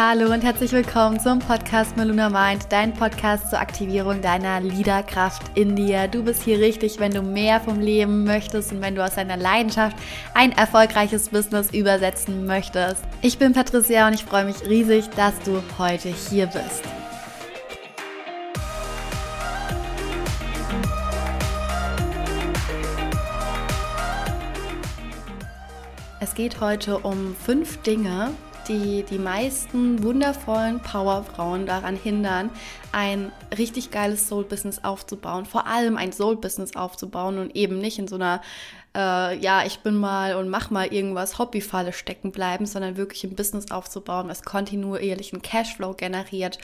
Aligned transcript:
Hallo 0.00 0.32
und 0.32 0.44
herzlich 0.44 0.70
willkommen 0.70 1.18
zum 1.18 1.40
Podcast 1.40 1.96
Meluna 1.96 2.30
Mind, 2.30 2.66
dein 2.68 2.94
Podcast 2.94 3.50
zur 3.50 3.58
Aktivierung 3.58 4.22
deiner 4.22 4.60
Liederkraft 4.60 5.58
in 5.58 5.74
dir. 5.74 6.06
Du 6.06 6.22
bist 6.22 6.44
hier 6.44 6.60
richtig, 6.60 7.00
wenn 7.00 7.10
du 7.10 7.20
mehr 7.20 7.58
vom 7.58 7.80
Leben 7.80 8.22
möchtest 8.22 8.70
und 8.70 8.80
wenn 8.80 8.94
du 8.94 9.04
aus 9.04 9.16
deiner 9.16 9.36
Leidenschaft 9.36 9.96
ein 10.34 10.52
erfolgreiches 10.52 11.30
Business 11.30 11.72
übersetzen 11.72 12.46
möchtest. 12.46 13.02
Ich 13.22 13.38
bin 13.38 13.54
Patricia 13.54 14.06
und 14.06 14.14
ich 14.14 14.24
freue 14.24 14.44
mich 14.44 14.64
riesig, 14.68 15.10
dass 15.16 15.36
du 15.40 15.60
heute 15.78 16.10
hier 16.10 16.46
bist. 16.46 16.84
Es 26.20 26.36
geht 26.36 26.60
heute 26.60 26.98
um 26.98 27.34
fünf 27.34 27.82
Dinge, 27.82 28.30
die 28.68 29.04
die 29.04 29.18
meisten 29.18 30.02
wundervollen 30.02 30.80
Powerfrauen 30.80 31.66
daran 31.66 31.96
hindern, 31.96 32.50
ein 32.92 33.32
richtig 33.56 33.90
geiles 33.90 34.28
Soul-Business 34.28 34.84
aufzubauen. 34.84 35.46
Vor 35.46 35.66
allem 35.66 35.96
ein 35.96 36.12
Soul-Business 36.12 36.76
aufzubauen 36.76 37.38
und 37.38 37.56
eben 37.56 37.78
nicht 37.78 37.98
in 37.98 38.08
so 38.08 38.16
einer, 38.16 38.42
äh, 38.94 39.38
ja, 39.38 39.64
ich 39.64 39.80
bin 39.80 39.96
mal 39.96 40.34
und 40.36 40.48
mach 40.48 40.70
mal 40.70 40.92
irgendwas 40.92 41.38
Hobbyfalle 41.38 41.92
stecken 41.92 42.32
bleiben, 42.32 42.66
sondern 42.66 42.96
wirklich 42.96 43.24
ein 43.24 43.34
Business 43.34 43.70
aufzubauen, 43.70 44.28
was 44.28 44.42
kontinuierlichen 44.42 45.42
Cashflow 45.42 45.94
generiert 45.94 46.58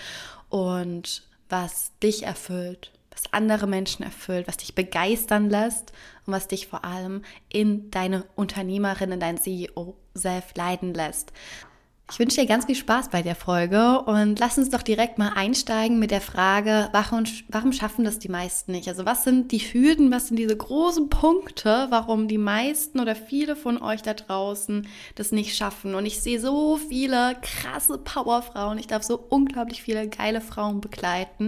und 0.50 1.22
was 1.48 1.92
dich 2.02 2.24
erfüllt 2.24 2.90
was 3.14 3.32
andere 3.32 3.66
Menschen 3.66 4.02
erfüllt, 4.02 4.48
was 4.48 4.56
dich 4.56 4.74
begeistern 4.74 5.48
lässt 5.48 5.92
und 6.26 6.32
was 6.32 6.48
dich 6.48 6.66
vor 6.66 6.84
allem 6.84 7.22
in 7.48 7.90
deine 7.90 8.24
Unternehmerin, 8.34 9.12
in 9.12 9.20
dein 9.20 9.38
CEO 9.38 9.96
selbst 10.14 10.56
leiden 10.56 10.94
lässt. 10.94 11.32
Ich 12.14 12.20
wünsche 12.20 12.40
dir 12.40 12.46
ganz 12.46 12.66
viel 12.66 12.76
Spaß 12.76 13.08
bei 13.08 13.22
der 13.22 13.34
Folge 13.34 14.00
und 14.02 14.38
lass 14.38 14.56
uns 14.56 14.70
doch 14.70 14.82
direkt 14.82 15.18
mal 15.18 15.32
einsteigen 15.34 15.98
mit 15.98 16.12
der 16.12 16.20
Frage, 16.20 16.88
warum, 16.92 17.72
schaffen 17.72 18.04
das 18.04 18.20
die 18.20 18.28
meisten 18.28 18.70
nicht? 18.70 18.86
Also 18.86 19.04
was 19.04 19.24
sind 19.24 19.50
die 19.50 19.58
Hürden, 19.58 20.12
was 20.12 20.28
sind 20.28 20.36
diese 20.36 20.56
großen 20.56 21.08
Punkte, 21.08 21.88
warum 21.90 22.28
die 22.28 22.38
meisten 22.38 23.00
oder 23.00 23.16
viele 23.16 23.56
von 23.56 23.82
euch 23.82 24.02
da 24.02 24.14
draußen 24.14 24.86
das 25.16 25.32
nicht 25.32 25.56
schaffen? 25.56 25.96
Und 25.96 26.06
ich 26.06 26.20
sehe 26.20 26.38
so 26.38 26.76
viele 26.76 27.34
krasse 27.42 27.98
Powerfrauen, 27.98 28.78
ich 28.78 28.86
darf 28.86 29.02
so 29.02 29.18
unglaublich 29.18 29.82
viele 29.82 30.08
geile 30.08 30.40
Frauen 30.40 30.80
begleiten 30.80 31.46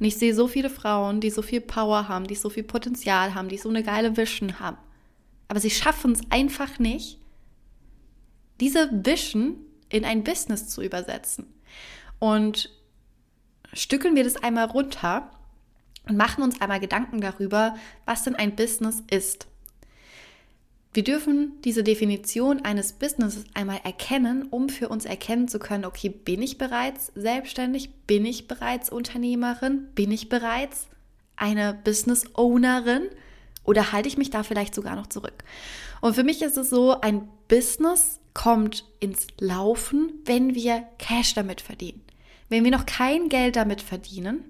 und 0.00 0.06
ich 0.06 0.16
sehe 0.16 0.34
so 0.34 0.48
viele 0.48 0.70
Frauen, 0.70 1.20
die 1.20 1.28
so 1.28 1.42
viel 1.42 1.60
Power 1.60 2.08
haben, 2.08 2.26
die 2.26 2.36
so 2.36 2.48
viel 2.48 2.64
Potenzial 2.64 3.34
haben, 3.34 3.50
die 3.50 3.58
so 3.58 3.68
eine 3.68 3.82
geile 3.82 4.16
Vision 4.16 4.60
haben. 4.60 4.78
Aber 5.48 5.60
sie 5.60 5.68
schaffen 5.68 6.12
es 6.12 6.20
einfach 6.30 6.78
nicht, 6.78 7.18
diese 8.60 8.88
Vision 9.04 9.58
in 9.88 10.04
ein 10.04 10.24
Business 10.24 10.68
zu 10.68 10.82
übersetzen. 10.82 11.46
Und 12.18 12.70
stückeln 13.72 14.16
wir 14.16 14.24
das 14.24 14.36
einmal 14.36 14.66
runter 14.66 15.30
und 16.08 16.16
machen 16.16 16.42
uns 16.42 16.60
einmal 16.60 16.80
Gedanken 16.80 17.20
darüber, 17.20 17.76
was 18.04 18.24
denn 18.24 18.36
ein 18.36 18.56
Business 18.56 19.02
ist. 19.10 19.46
Wir 20.96 21.04
dürfen 21.04 21.60
diese 21.62 21.84
Definition 21.84 22.64
eines 22.64 22.94
Businesses 22.94 23.44
einmal 23.52 23.80
erkennen, 23.84 24.46
um 24.48 24.70
für 24.70 24.88
uns 24.88 25.04
erkennen 25.04 25.46
zu 25.46 25.58
können, 25.58 25.84
okay, 25.84 26.08
bin 26.08 26.40
ich 26.40 26.56
bereits 26.56 27.12
selbstständig? 27.14 27.90
Bin 28.06 28.24
ich 28.24 28.48
bereits 28.48 28.88
Unternehmerin? 28.88 29.88
Bin 29.94 30.10
ich 30.10 30.30
bereits 30.30 30.86
eine 31.36 31.74
Business 31.74 32.24
Ownerin? 32.34 33.10
Oder 33.62 33.92
halte 33.92 34.08
ich 34.08 34.16
mich 34.16 34.30
da 34.30 34.42
vielleicht 34.42 34.74
sogar 34.74 34.96
noch 34.96 35.08
zurück? 35.08 35.44
Und 36.00 36.14
für 36.14 36.24
mich 36.24 36.40
ist 36.40 36.56
es 36.56 36.70
so, 36.70 36.98
ein 36.98 37.28
Business 37.46 38.20
kommt 38.36 38.84
ins 39.00 39.28
Laufen, 39.40 40.12
wenn 40.26 40.54
wir 40.54 40.86
Cash 40.98 41.32
damit 41.32 41.62
verdienen. 41.62 42.02
Wenn 42.50 42.64
wir 42.64 42.70
noch 42.70 42.84
kein 42.84 43.30
Geld 43.30 43.56
damit 43.56 43.80
verdienen, 43.80 44.44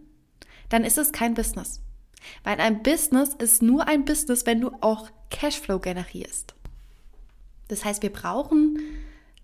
dann 0.68 0.82
ist 0.82 0.98
es 0.98 1.12
kein 1.12 1.34
Business. 1.34 1.80
Weil 2.42 2.60
ein 2.60 2.82
Business 2.82 3.34
ist 3.34 3.62
nur 3.62 3.86
ein 3.86 4.04
Business, 4.04 4.44
wenn 4.44 4.60
du 4.60 4.72
auch 4.80 5.08
Cashflow 5.30 5.78
generierst. 5.78 6.56
Das 7.68 7.84
heißt, 7.84 8.02
wir 8.02 8.12
brauchen 8.12 8.80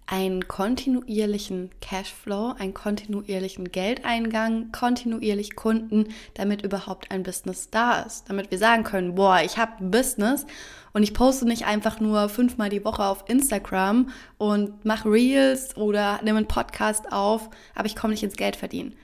einen 0.07 0.47
kontinuierlichen 0.49 1.71
Cashflow, 1.81 2.55
einen 2.59 2.75
kontinuierlichen 2.75 3.71
Geldeingang, 3.71 4.73
kontinuierlich 4.73 5.57
Kunden, 5.57 6.09
damit 6.35 6.63
überhaupt 6.63 7.11
ein 7.11 7.23
Business 7.23 7.71
da 7.71 8.03
ist. 8.03 8.29
Damit 8.29 8.51
wir 8.51 8.59
sagen 8.59 8.85
können, 8.85 9.15
boah, 9.15 9.41
ich 9.45 9.57
habe 9.59 9.73
ein 9.81 9.91
Business 9.91 10.47
und 10.93 11.03
ich 11.03 11.15
poste 11.15 11.47
nicht 11.47 11.67
einfach 11.67 12.01
nur 12.01 12.29
fünfmal 12.29 12.69
die 12.69 12.85
Woche 12.85 13.05
auf 13.05 13.25
Instagram 13.29 14.11
und 14.39 14.85
mache 14.85 15.11
Reels 15.11 15.77
oder 15.77 16.21
nehme 16.23 16.39
einen 16.39 16.49
Podcast 16.49 17.11
auf, 17.13 17.49
aber 17.75 17.87
ich 17.87 17.97
komme 17.97 18.13
nicht 18.13 18.23
ins 18.23 18.37
Geld 18.37 18.57
verdienen. 18.57 18.95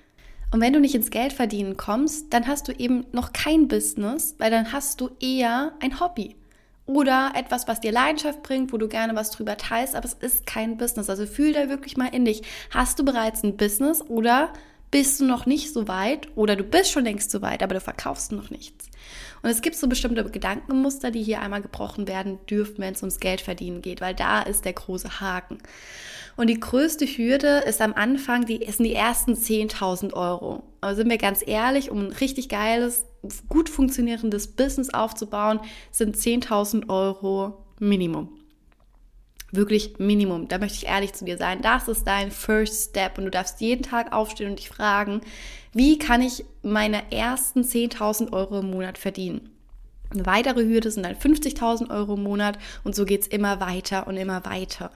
Und 0.51 0.61
wenn 0.63 0.73
du 0.73 0.81
nicht 0.81 0.95
ins 0.95 1.11
Geld 1.11 1.33
verdienen 1.33 1.77
kommst, 1.77 2.33
dann 2.33 2.47
hast 2.47 2.69
du 2.69 2.73
eben 2.73 3.07
noch 3.13 3.33
kein 3.33 3.69
Business, 3.69 4.35
weil 4.39 4.51
dann 4.51 4.73
hast 4.73 5.01
du 5.01 5.11
eher 5.21 5.73
ein 5.81 6.01
Hobby 6.01 6.38
oder 6.89 7.33
etwas, 7.35 7.69
was 7.69 7.81
dir 7.81 7.93
Leidenschaft 7.93 8.43
bringt, 8.43 8.73
wo 8.73 8.79
du 8.79 8.89
gerne 8.89 9.15
was 9.15 9.31
drüber 9.31 9.59
teilst, 9.59 9.95
aber 9.95 10.07
es 10.07 10.15
ist 10.15 10.47
kein 10.47 10.79
Business. 10.79 11.11
Also 11.11 11.27
fühl 11.27 11.53
da 11.53 11.69
wirklich 11.69 11.97
mal 11.97 12.09
in 12.09 12.25
dich. 12.25 12.43
Hast 12.71 12.99
du 12.99 13.05
bereits 13.05 13.45
ein 13.45 13.57
Business 13.57 14.03
oder 14.09 14.53
bist 14.91 15.21
du 15.21 15.25
noch 15.25 15.47
nicht 15.47 15.73
so 15.73 15.89
weit 15.89 16.29
oder 16.35 16.57
du 16.57 16.65
bist 16.65 16.91
schon 16.91 17.05
längst 17.05 17.31
so 17.31 17.43
weit, 17.43 17.63
aber 17.63 17.75
du 17.75 17.81
verkaufst 17.81 18.33
noch 18.33 18.51
nichts? 18.51 18.87
Und 19.43 19.51
es 19.51 19.63
gibt 19.63 19.77
so 19.77 19.89
bestimmte 19.89 20.25
Gedankenmuster, 20.25 21.11
die 21.11 21.23
hier 21.23 21.41
einmal 21.41 21.63
gebrochen 21.63 22.09
werden 22.09 22.39
dürfen, 22.47 22.79
wenn 22.79 22.95
es 22.95 23.03
ums 23.03 23.21
Geldverdienen 23.21 23.83
geht, 23.83 24.01
weil 24.01 24.15
da 24.15 24.43
ist 24.43 24.65
der 24.65 24.73
große 24.73 25.21
Haken. 25.21 25.59
Und 26.37 26.49
die 26.49 26.61
größte 26.61 27.07
Hürde 27.07 27.65
ist 27.67 27.81
am 27.81 27.95
Anfang, 27.95 28.47
die 28.47 28.65
sind 28.71 28.85
die 28.85 28.95
ersten 28.95 29.35
10.000 29.35 30.15
Euro. 30.15 30.63
Aber 30.81 30.95
sind 30.95 31.11
wir 31.11 31.19
ganz 31.19 31.43
ehrlich, 31.45 31.91
um 31.91 32.07
ein 32.07 32.13
richtig 32.13 32.49
geiles, 32.49 33.07
gut 33.49 33.69
funktionierendes 33.69 34.49
Business 34.49 34.95
aufzubauen, 34.95 35.61
sind 35.91 36.17
10.000 36.17 36.89
Euro 36.89 37.65
Minimum. 37.81 38.38
Wirklich 39.51 39.99
Minimum. 39.99 40.49
Da 40.49 40.59
möchte 40.59 40.77
ich 40.77 40.87
ehrlich 40.87 41.15
zu 41.15 41.25
dir 41.25 41.39
sein. 41.39 41.63
Das 41.63 41.89
ist 41.89 42.07
dein 42.07 42.31
First 42.31 42.91
Step 42.91 43.17
und 43.17 43.25
du 43.25 43.31
darfst 43.31 43.61
jeden 43.61 43.83
Tag 43.83 44.13
aufstehen 44.13 44.51
und 44.51 44.59
dich 44.59 44.69
fragen, 44.69 45.23
wie 45.73 45.99
kann 45.99 46.23
ich 46.23 46.45
meine 46.63 47.11
ersten 47.13 47.63
10.000 47.63 48.33
Euro 48.33 48.61
im 48.61 48.71
Monat 48.71 48.99
verdienen? 48.99 49.51
Eine 50.11 50.27
weitere 50.27 50.65
Hürde 50.65 50.91
sind 50.91 51.05
dann 51.05 51.17
50.000 51.17 51.91
Euro 51.91 52.15
im 52.15 52.23
Monat 52.23 52.59
und 52.85 52.95
so 52.95 53.05
geht 53.05 53.23
es 53.23 53.27
immer 53.27 53.61
weiter 53.61 54.07
und 54.07 54.17
immer 54.17 54.45
weiter. 54.45 54.91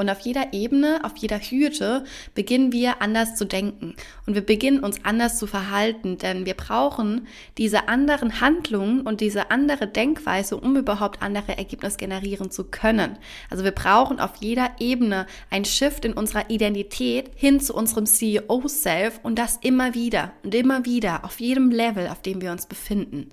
Und 0.00 0.08
auf 0.10 0.20
jeder 0.20 0.52
Ebene, 0.52 1.00
auf 1.02 1.16
jeder 1.16 1.40
Hürde 1.40 2.04
beginnen 2.36 2.70
wir 2.72 3.02
anders 3.02 3.34
zu 3.34 3.44
denken 3.44 3.96
und 4.26 4.34
wir 4.34 4.46
beginnen 4.46 4.78
uns 4.78 5.04
anders 5.04 5.38
zu 5.38 5.48
verhalten, 5.48 6.18
denn 6.18 6.46
wir 6.46 6.54
brauchen 6.54 7.26
diese 7.58 7.88
anderen 7.88 8.40
Handlungen 8.40 9.00
und 9.00 9.20
diese 9.20 9.50
andere 9.50 9.88
Denkweise, 9.88 10.56
um 10.56 10.76
überhaupt 10.76 11.20
andere 11.20 11.58
Ergebnisse 11.58 11.96
generieren 11.96 12.52
zu 12.52 12.62
können. 12.62 13.18
Also 13.50 13.64
wir 13.64 13.72
brauchen 13.72 14.20
auf 14.20 14.36
jeder 14.38 14.70
Ebene 14.78 15.26
ein 15.50 15.64
Shift 15.64 16.04
in 16.04 16.12
unserer 16.12 16.48
Identität 16.48 17.32
hin 17.34 17.58
zu 17.58 17.74
unserem 17.74 18.06
CEO-Self 18.06 19.18
und 19.24 19.36
das 19.36 19.58
immer 19.62 19.94
wieder 19.94 20.30
und 20.44 20.54
immer 20.54 20.84
wieder 20.84 21.24
auf 21.24 21.40
jedem 21.40 21.72
Level, 21.72 22.06
auf 22.06 22.22
dem 22.22 22.40
wir 22.40 22.52
uns 22.52 22.66
befinden. 22.66 23.30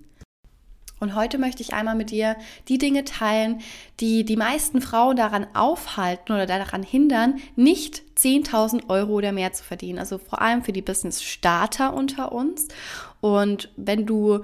Und 1.00 1.16
heute 1.16 1.38
möchte 1.38 1.61
ich 1.61 1.73
einmal 1.73 1.95
mit 1.95 2.11
dir 2.11 2.38
die 2.67 2.78
Dinge 2.78 3.03
teilen, 3.03 3.61
die 4.00 4.23
die 4.23 4.38
meisten 4.38 4.81
Frauen 4.81 5.17
daran 5.17 5.47
aufhalten 5.53 6.31
oder 6.31 6.45
daran 6.45 6.83
hindern, 6.83 7.39
nicht 7.56 8.03
10.000 8.17 8.89
Euro 8.89 9.13
oder 9.13 9.31
mehr 9.31 9.51
zu 9.51 9.63
verdienen. 9.63 10.00
Also 10.00 10.17
vor 10.17 10.41
allem 10.41 10.63
für 10.63 10.72
die 10.72 10.81
Business-Starter 10.81 11.94
unter 11.94 12.31
uns. 12.31 12.67
Und 13.19 13.69
wenn 13.75 14.05
du 14.05 14.41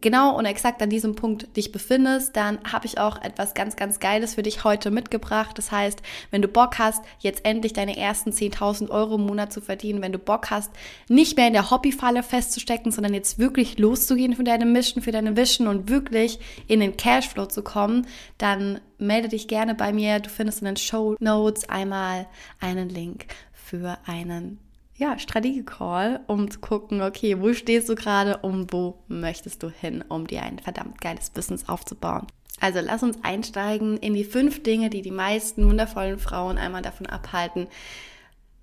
genau 0.00 0.36
und 0.36 0.44
exakt 0.44 0.82
an 0.82 0.90
diesem 0.90 1.14
Punkt 1.14 1.56
dich 1.56 1.72
befindest, 1.72 2.36
dann 2.36 2.58
habe 2.70 2.86
ich 2.86 2.98
auch 2.98 3.20
etwas 3.22 3.54
ganz, 3.54 3.76
ganz 3.76 4.00
Geiles 4.00 4.34
für 4.34 4.42
dich 4.42 4.64
heute 4.64 4.90
mitgebracht. 4.90 5.56
Das 5.58 5.70
heißt, 5.72 6.02
wenn 6.30 6.42
du 6.42 6.48
Bock 6.48 6.78
hast, 6.78 7.02
jetzt 7.18 7.44
endlich 7.44 7.72
deine 7.72 7.96
ersten 7.96 8.30
10.000 8.30 8.90
Euro 8.90 9.16
im 9.16 9.26
Monat 9.26 9.52
zu 9.52 9.60
verdienen, 9.60 10.02
wenn 10.02 10.12
du 10.12 10.18
Bock 10.18 10.50
hast, 10.50 10.70
nicht 11.08 11.36
mehr 11.36 11.46
in 11.46 11.52
der 11.52 11.70
Hobbyfalle 11.70 12.22
festzustecken, 12.22 12.92
sondern 12.92 13.14
jetzt 13.14 13.38
wirklich 13.38 13.78
loszugehen 13.78 14.34
für 14.34 14.44
deine 14.44 14.66
Mission, 14.66 15.02
für 15.02 15.12
deine 15.12 15.36
Vision 15.36 15.68
und 15.68 15.88
wirklich 15.88 16.38
in 16.66 16.80
den 16.80 16.96
Cashflow 16.96 17.46
zu 17.46 17.62
kommen, 17.62 18.06
dann 18.38 18.80
melde 18.98 19.28
dich 19.28 19.48
gerne 19.48 19.74
bei 19.74 19.92
mir. 19.92 20.20
Du 20.20 20.30
findest 20.30 20.60
in 20.60 20.66
den 20.66 20.76
Show 20.76 21.16
Notes 21.20 21.68
einmal 21.68 22.26
einen 22.60 22.88
Link 22.88 23.26
für 23.52 23.98
einen 24.06 24.63
ja, 24.96 25.18
Strategie-Call, 25.18 26.20
um 26.26 26.50
zu 26.50 26.60
gucken, 26.60 27.02
okay, 27.02 27.40
wo 27.40 27.52
stehst 27.52 27.88
du 27.88 27.94
gerade 27.94 28.38
und 28.38 28.72
wo 28.72 29.02
möchtest 29.08 29.62
du 29.62 29.70
hin, 29.70 30.04
um 30.08 30.26
dir 30.26 30.42
ein 30.42 30.60
verdammt 30.60 31.00
geiles 31.00 31.30
Business 31.30 31.68
aufzubauen. 31.68 32.26
Also 32.60 32.78
lass 32.80 33.02
uns 33.02 33.18
einsteigen 33.22 33.96
in 33.96 34.14
die 34.14 34.24
fünf 34.24 34.62
Dinge, 34.62 34.90
die 34.90 35.02
die 35.02 35.10
meisten 35.10 35.66
wundervollen 35.68 36.18
Frauen 36.18 36.58
einmal 36.58 36.82
davon 36.82 37.06
abhalten, 37.06 37.66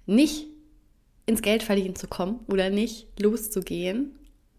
nicht 0.06 0.48
ins 1.26 1.42
Geld 1.42 1.64
verdienen 1.64 1.96
zu 1.96 2.08
kommen 2.08 2.40
oder 2.48 2.70
nicht 2.70 3.08
loszugehen. 3.20 4.18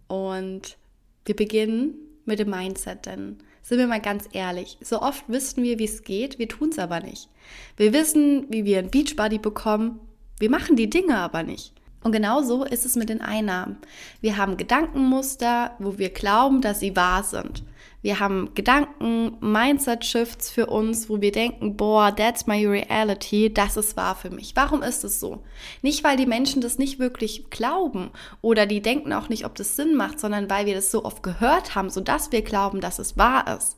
Und 0.09 0.77
wir 1.25 1.35
beginnen 1.35 1.95
mit 2.27 2.39
dem 2.39 2.51
Mindset, 2.51 3.07
denn 3.07 3.39
sind 3.63 3.79
wir 3.79 3.87
mal 3.87 4.01
ganz 4.01 4.29
ehrlich, 4.33 4.77
so 4.83 5.01
oft 5.01 5.25
wissen 5.29 5.63
wir, 5.63 5.79
wie 5.79 5.85
es 5.85 6.03
geht, 6.03 6.39
wir 6.39 6.49
tun 6.49 6.69
es 6.69 6.79
aber 6.79 7.01
nicht. 7.01 7.29
Wir 7.77 7.93
wissen, 7.93 8.47
wie 8.51 8.65
wir 8.65 8.79
ein 8.79 8.91
Beachbody 8.91 9.39
bekommen, 9.39 10.01
Wir 10.43 10.51
machen 10.51 10.75
die 10.75 10.91
Dinge 10.91 11.19
aber 11.19 11.45
nicht. 11.45 11.73
Und 12.03 12.11
genau 12.11 12.43
so 12.43 12.65
ist 12.65 12.85
es 12.85 12.97
mit 12.97 13.11
den 13.11 13.21
Einnahmen. 13.21 13.77
Wir 14.21 14.39
haben 14.39 14.57
Gedankenmuster, 14.57 15.77
wo 15.79 15.99
wir 15.99 16.11
glauben, 16.11 16.61
dass 16.61 16.81
sie 16.81 16.97
wahr 16.97 17.23
sind. 17.23 17.63
Wir 18.03 18.19
haben 18.19 18.53
Gedanken, 18.57 19.37
Mindset-Shifts 19.39 20.51
für 20.51 20.67
uns, 20.67 21.09
wo 21.09 21.21
wir 21.21 21.31
denken, 21.31 21.77
boah, 21.77 22.13
that's 22.13 22.49
my 22.49 22.67
reality, 22.67 23.55
das 23.55 23.77
ist 23.77 23.97
wahr 23.97 24.17
für 24.17 24.31
mich. 24.31 24.57
Warum 24.57 24.83
ist 24.83 25.05
es 25.05 25.21
so? 25.21 25.45
Nicht, 25.81 26.03
weil 26.03 26.17
die 26.17 26.27
Menschen 26.27 26.61
das 26.61 26.77
nicht 26.77 26.99
wirklich 26.99 27.49
glauben 27.51 28.11
oder 28.41 28.67
die 28.67 28.83
denken 28.83 29.13
auch 29.13 29.29
nicht, 29.29 29.47
ob 29.47 29.55
das 29.55 29.77
Sinn 29.77 29.95
macht, 29.95 30.19
sondern 30.19 30.51
weil 30.51 30.67
wir 30.67 30.75
das 30.75 30.91
so 30.91 31.05
oft 31.05 31.23
gehört 31.23 31.77
haben, 31.77 31.89
sodass 31.89 32.33
wir 32.33 32.43
glauben, 32.43 32.81
dass 32.81 32.99
es 32.99 33.17
wahr 33.17 33.57
ist. 33.57 33.77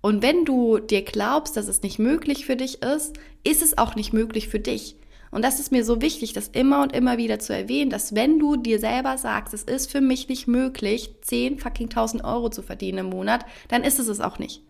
Und 0.00 0.22
wenn 0.22 0.46
du 0.46 0.78
dir 0.78 1.02
glaubst, 1.02 1.58
dass 1.58 1.68
es 1.68 1.82
nicht 1.82 1.98
möglich 1.98 2.46
für 2.46 2.56
dich 2.56 2.82
ist, 2.82 3.18
ist 3.46 3.60
es 3.60 3.76
auch 3.76 3.96
nicht 3.96 4.14
möglich 4.14 4.48
für 4.48 4.60
dich. 4.60 4.96
Und 5.34 5.42
das 5.42 5.58
ist 5.58 5.72
mir 5.72 5.84
so 5.84 6.00
wichtig, 6.00 6.32
das 6.32 6.46
immer 6.46 6.80
und 6.80 6.94
immer 6.94 7.18
wieder 7.18 7.40
zu 7.40 7.52
erwähnen, 7.52 7.90
dass 7.90 8.14
wenn 8.14 8.38
du 8.38 8.54
dir 8.54 8.78
selber 8.78 9.18
sagst, 9.18 9.52
es 9.52 9.64
ist 9.64 9.90
für 9.90 10.00
mich 10.00 10.28
nicht 10.28 10.46
möglich, 10.46 11.10
10 11.22 11.58
fucking 11.58 11.88
1000 11.88 12.22
Euro 12.22 12.50
zu 12.50 12.62
verdienen 12.62 12.98
im 12.98 13.06
Monat, 13.06 13.44
dann 13.66 13.82
ist 13.82 13.98
es 13.98 14.06
es 14.06 14.20
auch 14.20 14.38
nicht. 14.38 14.62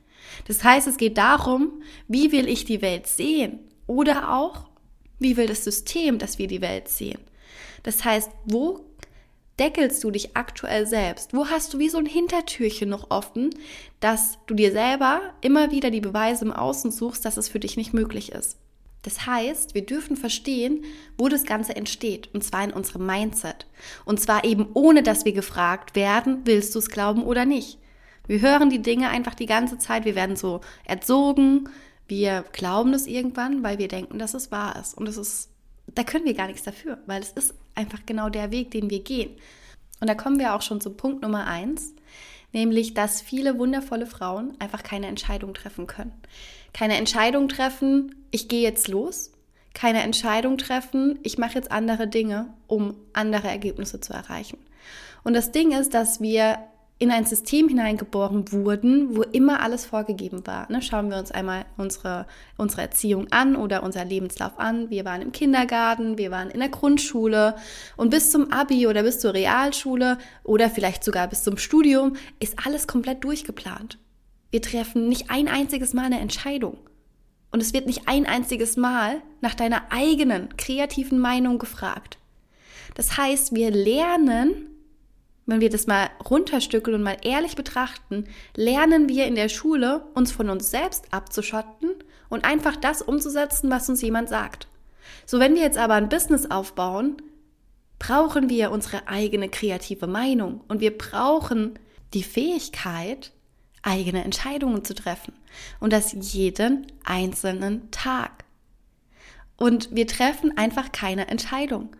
Das 0.49 0.64
heißt, 0.64 0.87
es 0.87 0.96
geht 0.96 1.19
darum, 1.19 1.82
wie 2.08 2.32
will 2.32 2.49
ich 2.49 2.64
die 2.64 2.81
Welt 2.81 3.06
sehen? 3.06 3.58
Oder 3.87 4.32
auch, 4.34 4.64
wie 5.19 5.37
will 5.37 5.49
das 5.49 5.64
System, 5.64 6.19
dass 6.19 6.38
wir 6.38 6.46
die 6.46 6.62
Welt 6.62 6.88
sehen? 6.88 7.20
Das 7.82 8.02
heißt, 8.02 8.31
wo 8.46 8.87
deckelst 9.58 10.02
du 10.02 10.10
dich 10.10 10.34
aktuell 10.34 10.87
selbst? 10.87 11.34
Wo 11.34 11.49
hast 11.49 11.75
du 11.75 11.78
wie 11.78 11.90
so 11.90 11.99
ein 11.99 12.06
Hintertürchen 12.06 12.88
noch 12.88 13.10
offen, 13.10 13.50
dass 14.00 14.38
du 14.46 14.55
dir 14.55 14.72
selber 14.72 15.20
immer 15.43 15.72
wieder 15.72 15.90
die 15.90 16.00
Beweise 16.00 16.46
im 16.46 16.55
Außen 16.55 16.90
suchst, 16.90 17.26
dass 17.26 17.37
es 17.37 17.50
für 17.50 17.60
dich 17.60 17.76
nicht 17.76 17.93
möglich 17.93 18.32
ist? 18.32 18.56
Das 19.04 19.26
heißt, 19.26 19.74
wir 19.74 19.84
dürfen 19.84 20.16
verstehen, 20.16 20.84
wo 21.18 21.28
das 21.28 21.44
Ganze 21.44 21.76
entsteht, 21.76 22.30
und 22.32 22.42
zwar 22.42 22.64
in 22.64 22.72
unserem 22.72 23.06
Mindset. 23.06 23.66
Und 24.04 24.18
zwar 24.18 24.44
eben 24.44 24.68
ohne, 24.72 25.02
dass 25.02 25.26
wir 25.26 25.32
gefragt 25.32 25.94
werden, 25.94 26.40
willst 26.44 26.74
du 26.74 26.78
es 26.78 26.88
glauben 26.88 27.22
oder 27.22 27.44
nicht. 27.44 27.78
Wir 28.26 28.40
hören 28.40 28.70
die 28.70 28.80
Dinge 28.80 29.10
einfach 29.10 29.34
die 29.34 29.46
ganze 29.46 29.76
Zeit, 29.78 30.06
wir 30.06 30.14
werden 30.14 30.36
so 30.36 30.62
erzogen, 30.86 31.68
wir 32.08 32.44
glauben 32.52 32.94
es 32.94 33.06
irgendwann, 33.06 33.62
weil 33.62 33.78
wir 33.78 33.88
denken, 33.88 34.18
dass 34.18 34.32
es 34.32 34.50
wahr 34.50 34.76
ist. 34.80 34.96
Und 34.96 35.06
es 35.06 35.18
ist, 35.18 35.50
da 35.94 36.02
können 36.02 36.24
wir 36.24 36.34
gar 36.34 36.46
nichts 36.46 36.62
dafür, 36.62 36.98
weil 37.06 37.20
es 37.20 37.32
ist 37.32 37.54
einfach 37.74 38.00
genau 38.06 38.30
der 38.30 38.50
Weg, 38.50 38.70
den 38.70 38.88
wir 38.88 39.02
gehen. 39.02 39.30
Und 40.00 40.08
da 40.08 40.14
kommen 40.14 40.38
wir 40.38 40.54
auch 40.54 40.62
schon 40.62 40.80
zu 40.80 40.90
Punkt 40.90 41.22
Nummer 41.22 41.46
eins, 41.46 41.94
nämlich, 42.54 42.94
dass 42.94 43.20
viele 43.20 43.58
wundervolle 43.58 44.06
Frauen 44.06 44.54
einfach 44.58 44.82
keine 44.82 45.06
Entscheidung 45.08 45.54
treffen 45.54 45.86
können. 45.86 46.12
Keine 46.72 46.96
Entscheidung 46.96 47.48
treffen, 47.48 48.14
ich 48.30 48.48
gehe 48.48 48.62
jetzt 48.62 48.88
los. 48.88 49.32
Keine 49.74 50.02
Entscheidung 50.02 50.56
treffen, 50.56 51.18
ich 51.24 51.36
mache 51.36 51.54
jetzt 51.54 51.72
andere 51.72 52.06
Dinge, 52.06 52.46
um 52.68 52.94
andere 53.12 53.48
Ergebnisse 53.48 54.00
zu 54.00 54.12
erreichen. 54.12 54.58
Und 55.24 55.34
das 55.34 55.50
Ding 55.50 55.72
ist, 55.72 55.94
dass 55.94 56.20
wir 56.20 56.58
in 56.99 57.11
ein 57.11 57.26
System 57.26 57.69
hineingeboren 57.69 58.52
wurden, 58.52 59.17
wo 59.17 59.23
immer 59.23 59.61
alles 59.61 59.85
vorgegeben 59.85 60.46
war. 60.46 60.70
Ne, 60.70 60.81
schauen 60.81 61.11
wir 61.11 61.19
uns 61.19 61.32
einmal 61.32 61.64
unsere, 61.76 62.26
unsere 62.56 62.82
Erziehung 62.82 63.26
an 63.32 63.56
oder 63.56 63.82
unser 63.82 64.05
Lebenslauf 64.05 64.58
an. 64.58 64.91
Wir 64.91 65.05
waren 65.05 65.20
im 65.20 65.32
Kindergarten, 65.32 66.19
wir 66.19 66.31
waren 66.31 66.50
in 66.50 66.61
der 66.61 66.69
Grundschule 66.69 67.56
und 67.96 68.11
bis 68.11 68.31
zum 68.31 68.52
Abi 68.52 68.87
oder 68.87 69.02
bis 69.02 69.19
zur 69.19 69.35
Realschule 69.35 70.19
oder 70.44 70.70
vielleicht 70.70 71.02
sogar 71.02 71.26
bis 71.26 71.43
zum 71.43 71.58
Studium 71.58 72.14
ist 72.38 72.64
alles 72.64 72.87
komplett 72.87 73.25
durchgeplant. 73.25 73.99
Wir 74.50 74.62
treffen 74.62 75.08
nicht 75.08 75.31
ein 75.31 75.49
einziges 75.49 75.94
Mal 75.94 76.05
eine 76.05 76.20
Entscheidung. 76.20 76.79
Und 77.50 77.61
es 77.61 77.73
wird 77.73 77.87
nicht 77.87 78.08
ein 78.08 78.26
einziges 78.26 78.76
Mal 78.76 79.20
nach 79.41 79.55
deiner 79.55 79.82
eigenen 79.91 80.56
kreativen 80.56 81.19
Meinung 81.19 81.58
gefragt. 81.58 82.19
Das 82.94 83.17
heißt, 83.17 83.55
wir 83.55 83.70
lernen, 83.70 84.73
wenn 85.46 85.61
wir 85.61 85.70
das 85.70 85.87
mal 85.87 86.08
runterstückeln 86.29 86.96
und 86.96 87.02
mal 87.02 87.19
ehrlich 87.23 87.56
betrachten, 87.56 88.25
lernen 88.56 89.08
wir 89.08 89.26
in 89.26 89.35
der 89.35 89.49
Schule, 89.49 90.06
uns 90.14 90.32
von 90.32 90.49
uns 90.49 90.70
selbst 90.70 91.12
abzuschotten 91.12 91.91
und 92.29 92.44
einfach 92.44 92.76
das 92.76 93.02
umzusetzen, 93.02 93.70
was 93.70 93.88
uns 93.88 94.00
jemand 94.02 94.29
sagt. 94.29 94.69
So, 95.26 95.38
wenn 95.38 95.55
wir 95.55 95.62
jetzt 95.62 95.79
aber 95.79 95.94
ein 95.94 96.08
Business 96.08 96.50
aufbauen, 96.50 97.17
brauchen 97.99 98.49
wir 98.49 98.70
unsere 98.70 99.08
eigene 99.08 99.49
kreative 99.49 100.06
Meinung 100.06 100.62
und 100.69 100.81
wir 100.81 100.96
brauchen 100.96 101.79
die 102.14 102.23
Fähigkeit, 102.23 103.32
eigene 103.82 104.25
Entscheidungen 104.25 104.85
zu 104.85 104.94
treffen. 104.94 105.35
Und 105.81 105.93
das 105.93 106.12
jeden 106.12 106.87
einzelnen 107.05 107.91
Tag. 107.91 108.44
Und 109.56 109.94
wir 109.94 110.06
treffen 110.06 110.56
einfach 110.56 110.91
keine 110.91 111.29
Entscheidung. 111.29 111.91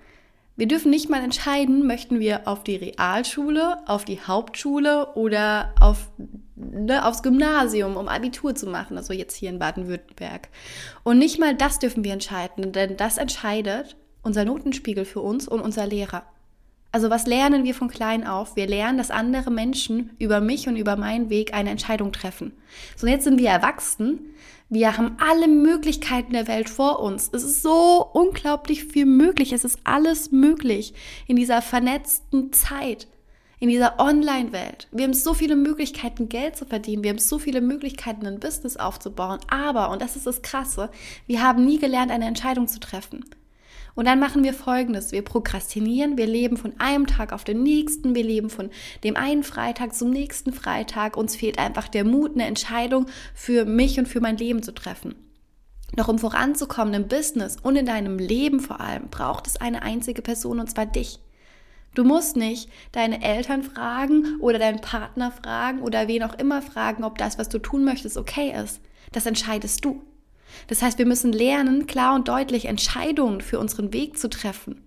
Wir 0.57 0.69
dürfen 0.69 0.91
nicht 0.91 1.11
mal 1.11 1.23
entscheiden, 1.23 1.87
möchten 1.87 2.21
wir 2.21 2.47
auf 2.47 2.63
die 2.63 2.77
Realschule, 2.77 3.79
auf 3.87 4.05
die 4.05 4.21
Hauptschule 4.21 5.15
oder 5.15 5.75
auf, 5.81 6.13
ne, 6.55 7.05
aufs 7.05 7.25
Gymnasium, 7.25 7.97
um 7.97 8.07
Abitur 8.07 8.55
zu 8.55 8.69
machen, 8.69 8.97
also 8.97 9.13
jetzt 9.13 9.35
hier 9.35 9.51
in 9.51 9.59
Baden-Württemberg. 9.59 10.49
Und 11.03 11.19
nicht 11.19 11.41
mal 11.41 11.57
das 11.57 11.81
dürfen 11.81 12.05
wir 12.05 12.13
entscheiden, 12.13 12.71
denn 12.71 12.97
das 12.97 13.19
entscheidet 13.19 13.97
unser 14.23 14.45
Notenspiegel 14.45 15.05
für 15.05 15.21
uns 15.21 15.49
und 15.49 15.61
unser 15.61 15.87
Lehrer. 15.87 16.23
Also 16.95 17.11
was 17.11 17.27
lernen 17.27 17.65
wir 17.65 17.75
von 17.75 17.89
klein 17.89 18.25
auf? 18.25 18.55
Wir 18.55 18.69
lernen, 18.69 18.99
dass 18.99 19.11
andere 19.11 19.51
Menschen 19.51 20.11
über 20.21 20.41
mich 20.41 20.69
und 20.69 20.77
über 20.77 20.95
meinen 20.95 21.29
Weg 21.29 21.53
eine 21.53 21.71
Entscheidung 21.71 22.13
treffen. 22.13 22.53
So, 22.95 23.09
jetzt 23.09 23.25
sind 23.25 23.41
wir 23.41 23.49
erwachsen. 23.49 24.21
Wir 24.69 24.97
haben 24.97 25.17
alle 25.19 25.49
Möglichkeiten 25.49 26.35
der 26.35 26.47
Welt 26.47 26.69
vor 26.69 27.01
uns. 27.01 27.31
Es 27.33 27.43
ist 27.43 27.63
so 27.63 28.09
unglaublich 28.13 28.85
viel 28.85 29.07
möglich. 29.07 29.53
Es 29.53 29.65
ist 29.65 29.81
alles 29.83 30.31
möglich 30.31 30.95
in 31.27 31.35
dieser 31.35 31.63
vernetzten 31.63 32.53
Zeit, 32.53 33.09
in 33.59 33.71
dieser 33.71 33.99
Online-Welt. 33.99 34.87
Wir 34.93 35.03
haben 35.03 35.15
so 35.15 35.35
viele 35.35 35.57
Möglichkeiten, 35.57 36.29
Geld 36.29 36.55
zu 36.55 36.65
verdienen. 36.65 37.03
Wir 37.03 37.11
haben 37.11 37.19
so 37.19 37.41
viele 37.41 37.61
Möglichkeiten, 37.61 38.25
ein 38.25 38.39
Business 38.39 38.77
aufzubauen. 38.77 39.41
Aber, 39.51 39.91
und 39.91 40.01
das 40.01 40.15
ist 40.15 40.29
das 40.29 40.43
Krasse, 40.43 40.91
wir 41.27 41.43
haben 41.43 41.65
nie 41.65 41.81
gelernt, 41.81 42.13
eine 42.13 42.27
Entscheidung 42.27 42.69
zu 42.69 42.79
treffen. 42.79 43.25
Und 43.95 44.07
dann 44.07 44.19
machen 44.19 44.43
wir 44.43 44.55
Folgendes. 44.55 45.13
Wir 45.13 45.23
prokrastinieren, 45.23 46.19
wir 46.19 46.27
leben 46.27 46.57
von 46.57 46.73
einem 46.79 47.07
Tag 47.07 47.33
auf 47.33 47.45
den 47.45 47.63
nächsten, 47.63 48.15
wir 48.15 48.25
leben 48.25 48.51
von 48.51 48.71
dem 49.05 49.17
einen 49.17 49.45
Freitag 49.45 49.95
zum 49.95 50.11
nächsten 50.11 50.53
Freitag. 50.53 51.17
Uns 51.17 51.37
fehlt 51.37 51.59
einfach 51.59 51.89
der 51.89 52.05
Mut, 52.05 52.35
eine 52.35 52.47
Entscheidung 52.47 53.07
für 53.35 53.65
mich 53.65 53.99
und 53.99 54.09
für 54.09 54.21
mein 54.21 54.37
Leben 54.37 54.63
zu 54.63 54.73
treffen. 54.73 55.15
Doch 55.97 56.09
um 56.09 56.19
voranzukommen 56.19 56.95
im 56.95 57.09
Business 57.09 57.57
und 57.63 57.77
in 57.77 57.87
deinem 57.87 58.19
Leben 58.19 58.59
vor 58.59 58.81
allem, 58.81 59.09
braucht 59.11 59.47
es 59.47 59.57
eine 59.57 59.83
einzige 59.83 60.23
Person 60.23 60.59
und 60.59 60.69
zwar 60.69 60.87
dich. 60.87 61.21
Du 61.95 62.03
musst 62.03 62.37
nicht 62.37 62.69
deine 62.91 63.23
Eltern 63.23 63.63
fragen 63.63 64.41
oder 64.41 64.59
deinen 64.59 64.81
Partner 64.81 65.31
fragen 65.31 65.81
oder 65.83 66.09
wen 66.09 66.25
auch 66.25 66.35
immer 66.35 66.61
fragen, 66.61 67.05
ob 67.05 67.19
das, 67.19 67.39
was 67.39 67.49
du 67.49 67.61
tun 67.61 67.85
möchtest, 67.85 68.17
okay 68.17 68.53
ist. 68.61 68.81
Das 69.13 69.27
entscheidest 69.27 69.85
du. 69.85 70.03
Das 70.67 70.83
heißt, 70.83 70.99
wir 70.99 71.07
müssen 71.07 71.33
lernen, 71.33 71.87
klar 71.87 72.15
und 72.15 72.29
deutlich 72.29 72.67
Entscheidungen 72.67 73.41
für 73.41 73.59
unseren 73.59 73.93
Weg 73.93 74.19
zu 74.19 74.29
treffen. 74.29 74.85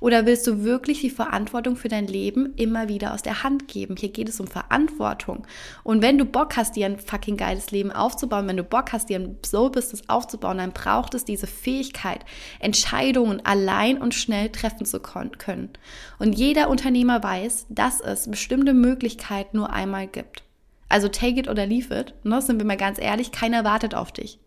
Oder 0.00 0.26
willst 0.26 0.46
du 0.46 0.62
wirklich 0.62 1.00
die 1.00 1.10
Verantwortung 1.10 1.76
für 1.76 1.88
dein 1.88 2.06
Leben 2.06 2.54
immer 2.56 2.88
wieder 2.88 3.14
aus 3.14 3.22
der 3.22 3.42
Hand 3.42 3.68
geben? 3.68 3.96
Hier 3.96 4.10
geht 4.10 4.28
es 4.28 4.40
um 4.40 4.46
Verantwortung. 4.46 5.46
Und 5.84 6.02
wenn 6.02 6.18
du 6.18 6.24
Bock 6.24 6.56
hast, 6.56 6.76
dir 6.76 6.86
ein 6.86 6.98
fucking 6.98 7.36
geiles 7.36 7.70
Leben 7.70 7.90
aufzubauen, 7.90 8.46
wenn 8.46 8.56
du 8.56 8.64
Bock 8.64 8.92
hast, 8.92 9.08
dir 9.08 9.18
ein 9.18 9.38
Soul-Business 9.44 10.08
aufzubauen, 10.08 10.58
dann 10.58 10.72
braucht 10.72 11.14
es 11.14 11.24
diese 11.24 11.46
Fähigkeit, 11.46 12.24
Entscheidungen 12.60 13.44
allein 13.44 13.98
und 14.00 14.14
schnell 14.14 14.50
treffen 14.50 14.84
zu 14.84 15.00
können. 15.00 15.70
Und 16.18 16.34
jeder 16.34 16.68
Unternehmer 16.68 17.22
weiß, 17.22 17.66
dass 17.70 18.00
es 18.00 18.30
bestimmte 18.30 18.74
Möglichkeiten 18.74 19.56
nur 19.56 19.72
einmal 19.72 20.06
gibt. 20.06 20.42
Also 20.88 21.08
take 21.08 21.40
it 21.40 21.48
oder 21.48 21.66
leave 21.66 21.92
it. 21.94 22.14
Ne? 22.22 22.40
Sind 22.42 22.58
wir 22.58 22.66
mal 22.66 22.76
ganz 22.76 23.00
ehrlich, 23.00 23.32
keiner 23.32 23.64
wartet 23.64 23.94
auf 23.94 24.12
dich. 24.12 24.38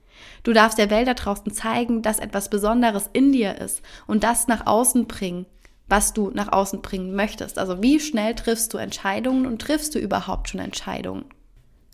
Du 0.43 0.53
darfst 0.53 0.77
der 0.77 0.89
Welt 0.89 1.07
da 1.07 1.13
draußen 1.13 1.51
zeigen, 1.51 2.01
dass 2.01 2.19
etwas 2.19 2.49
Besonderes 2.49 3.09
in 3.13 3.31
dir 3.31 3.57
ist 3.57 3.81
und 4.07 4.23
das 4.23 4.47
nach 4.47 4.65
außen 4.65 5.07
bringen, 5.07 5.45
was 5.87 6.13
du 6.13 6.31
nach 6.31 6.51
außen 6.51 6.81
bringen 6.81 7.15
möchtest. 7.15 7.57
Also 7.57 7.81
wie 7.81 7.99
schnell 7.99 8.35
triffst 8.35 8.73
du 8.73 8.77
Entscheidungen 8.77 9.45
und 9.45 9.61
triffst 9.61 9.95
du 9.95 9.99
überhaupt 9.99 10.49
schon 10.49 10.59
Entscheidungen? 10.59 11.25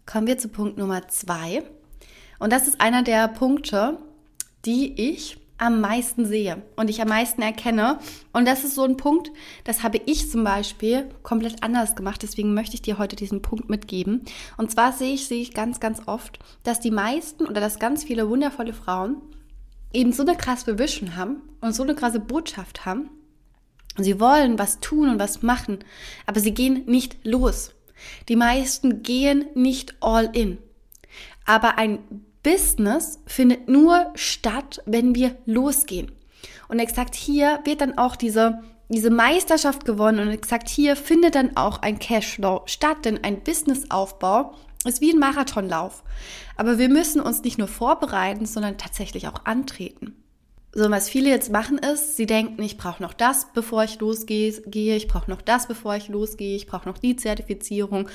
Kommen 0.06 0.28
wir 0.28 0.38
zu 0.38 0.50
Punkt 0.50 0.78
Nummer 0.78 1.08
zwei. 1.08 1.64
Und 2.40 2.52
das 2.52 2.68
ist 2.68 2.82
einer 2.82 3.04
der 3.04 3.28
Punkte, 3.28 3.98
die 4.66 5.14
ich 5.14 5.38
am 5.58 5.82
meisten 5.82 6.26
sehe 6.26 6.62
und 6.76 6.90
ich 6.90 7.02
am 7.02 7.08
meisten 7.08 7.42
erkenne. 7.42 8.00
Und 8.34 8.48
das 8.48 8.64
ist 8.64 8.76
so 8.76 8.84
ein 8.84 8.98
Punkt, 8.98 9.32
das 9.64 9.84
habe 9.84 10.02
ich 10.06 10.30
zum 10.30 10.44
Beispiel 10.44 11.10
komplett 11.24 11.64
anders 11.64 11.96
gemacht. 11.96 12.24
Deswegen 12.24 12.54
möchte 12.54 12.76
ich 12.76 12.82
dir 12.82 12.98
heute 12.98 13.16
diesen 13.16 13.42
Punkt 13.42 13.70
mitgeben. 13.70 14.22
Und 14.58 14.72
zwar 14.72 14.92
sehe 14.92 15.14
ich, 15.14 15.28
sehe 15.28 15.42
ich 15.42 15.54
ganz, 15.54 15.80
ganz 15.80 16.02
oft, 16.08 16.40
dass 16.64 16.80
die 16.80 16.92
meisten 16.92 17.46
oder 17.46 17.62
dass 17.62 17.80
ganz 17.80 18.04
viele 18.04 18.30
wundervolle 18.30 18.74
Frauen 18.74 19.22
eben 19.94 20.12
so 20.12 20.24
eine 20.24 20.36
krasse 20.36 20.78
Vision 20.78 21.16
haben 21.16 21.42
und 21.62 21.74
so 21.74 21.84
eine 21.84 21.96
krasse 21.96 22.20
Botschaft 22.20 22.86
haben. 22.86 23.10
Sie 23.98 24.20
wollen 24.20 24.60
was 24.60 24.82
tun 24.82 25.10
und 25.10 25.20
was 25.20 25.42
machen, 25.42 25.80
aber 26.26 26.42
sie 26.42 26.54
gehen 26.54 26.84
nicht 26.86 27.18
los. 27.24 27.72
Die 28.28 28.36
meisten 28.36 29.04
gehen 29.04 29.46
nicht 29.56 29.96
all 30.02 30.30
in. 30.34 30.58
Aber 31.46 31.78
ein 31.78 32.00
Business 32.46 33.20
findet 33.26 33.68
nur 33.68 34.12
statt, 34.14 34.80
wenn 34.86 35.16
wir 35.16 35.36
losgehen. 35.48 36.12
Und 36.68 36.78
exakt 36.78 37.16
hier 37.16 37.60
wird 37.66 37.82
dann 37.82 37.98
auch 37.98 38.16
diese, 38.16 38.62
diese 38.88 39.10
Meisterschaft 39.10 39.84
gewonnen 39.84 40.20
und 40.20 40.30
exakt 40.30 40.70
hier 40.70 40.96
findet 40.96 41.34
dann 41.34 41.58
auch 41.58 41.82
ein 41.82 41.98
Cashflow 41.98 42.62
statt, 42.68 43.04
denn 43.04 43.24
ein 43.24 43.42
Businessaufbau 43.42 44.54
ist 44.86 45.02
wie 45.02 45.12
ein 45.12 45.18
Marathonlauf. 45.18 46.04
Aber 46.56 46.78
wir 46.78 46.90
müssen 46.90 47.20
uns 47.20 47.42
nicht 47.42 47.58
nur 47.58 47.68
vorbereiten, 47.68 48.46
sondern 48.46 48.78
tatsächlich 48.78 49.28
auch 49.28 49.46
antreten. 49.46 50.16
So, 50.72 50.92
was 50.92 51.10
viele 51.10 51.30
jetzt 51.30 51.52
machen 51.52 51.80
ist, 51.80 52.16
sie 52.16 52.28
denken, 52.28 52.62
ich 52.62 52.78
brauche 52.78 53.02
noch 53.02 53.14
das, 53.14 53.48
bevor 53.54 53.86
ich 53.86 54.00
losgehe, 54.00 54.54
ich 54.72 55.08
brauche 55.08 55.32
noch 55.32 55.42
das, 55.42 55.68
bevor 55.68 55.96
ich 55.96 56.10
losgehe, 56.10 56.56
ich 56.56 56.68
brauche 56.68 56.88
noch 56.88 57.00
die 57.00 57.16
Zertifizierung 57.16 58.08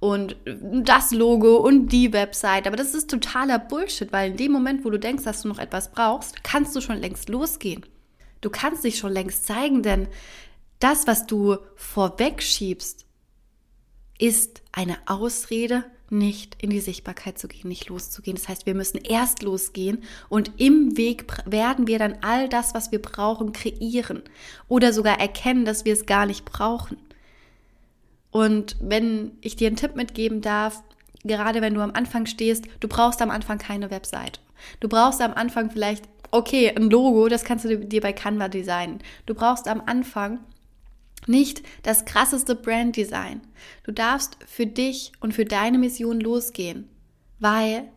und 0.00 0.36
das 0.44 1.12
Logo 1.12 1.56
und 1.56 1.88
die 1.88 2.12
Website. 2.12 2.66
Aber 2.66 2.76
das 2.76 2.94
ist 2.94 3.10
totaler 3.10 3.58
Bullshit, 3.58 4.10
weil 4.12 4.32
in 4.32 4.36
dem 4.36 4.52
Moment, 4.52 4.84
wo 4.84 4.90
du 4.90 4.98
denkst, 4.98 5.24
dass 5.24 5.42
du 5.42 5.48
noch 5.48 5.58
etwas 5.58 5.92
brauchst, 5.92 6.42
kannst 6.42 6.74
du 6.74 6.80
schon 6.80 6.98
längst 6.98 7.28
losgehen. 7.28 7.84
Du 8.40 8.48
kannst 8.48 8.82
dich 8.82 8.98
schon 8.98 9.12
längst 9.12 9.46
zeigen, 9.46 9.82
denn 9.82 10.08
das, 10.78 11.06
was 11.06 11.26
du 11.26 11.58
vorweg 11.76 12.42
schiebst, 12.42 13.04
ist 14.18 14.62
eine 14.72 14.96
Ausrede, 15.06 15.84
nicht 16.10 16.56
in 16.60 16.70
die 16.70 16.80
Sichtbarkeit 16.80 17.38
zu 17.38 17.46
gehen, 17.46 17.68
nicht 17.68 17.88
loszugehen. 17.88 18.36
Das 18.36 18.48
heißt, 18.48 18.66
wir 18.66 18.74
müssen 18.74 18.98
erst 18.98 19.42
losgehen 19.42 20.02
und 20.28 20.52
im 20.56 20.96
Weg 20.96 21.26
werden 21.46 21.86
wir 21.86 21.98
dann 21.98 22.18
all 22.22 22.48
das, 22.48 22.74
was 22.74 22.90
wir 22.90 23.00
brauchen, 23.00 23.52
kreieren 23.52 24.22
oder 24.66 24.92
sogar 24.92 25.20
erkennen, 25.20 25.64
dass 25.64 25.84
wir 25.84 25.92
es 25.92 26.06
gar 26.06 26.26
nicht 26.26 26.44
brauchen. 26.44 26.96
Und 28.30 28.76
wenn 28.80 29.32
ich 29.40 29.56
dir 29.56 29.66
einen 29.66 29.76
Tipp 29.76 29.96
mitgeben 29.96 30.40
darf, 30.40 30.82
gerade 31.24 31.60
wenn 31.60 31.74
du 31.74 31.80
am 31.80 31.92
Anfang 31.92 32.26
stehst, 32.26 32.64
du 32.80 32.88
brauchst 32.88 33.22
am 33.22 33.30
Anfang 33.30 33.58
keine 33.58 33.90
Website. 33.90 34.40
Du 34.80 34.88
brauchst 34.88 35.20
am 35.20 35.32
Anfang 35.32 35.70
vielleicht, 35.70 36.04
okay, 36.30 36.72
ein 36.74 36.90
Logo, 36.90 37.28
das 37.28 37.44
kannst 37.44 37.64
du 37.64 37.78
dir 37.78 38.00
bei 38.00 38.12
Canva 38.12 38.48
designen. 38.48 38.98
Du 39.26 39.34
brauchst 39.34 39.68
am 39.68 39.82
Anfang 39.84 40.40
nicht 41.26 41.62
das 41.82 42.04
krasseste 42.04 42.54
Branddesign. 42.54 43.40
Du 43.84 43.92
darfst 43.92 44.36
für 44.46 44.66
dich 44.66 45.12
und 45.20 45.34
für 45.34 45.44
deine 45.44 45.78
Mission 45.78 46.20
losgehen, 46.20 46.88
weil 47.38 47.88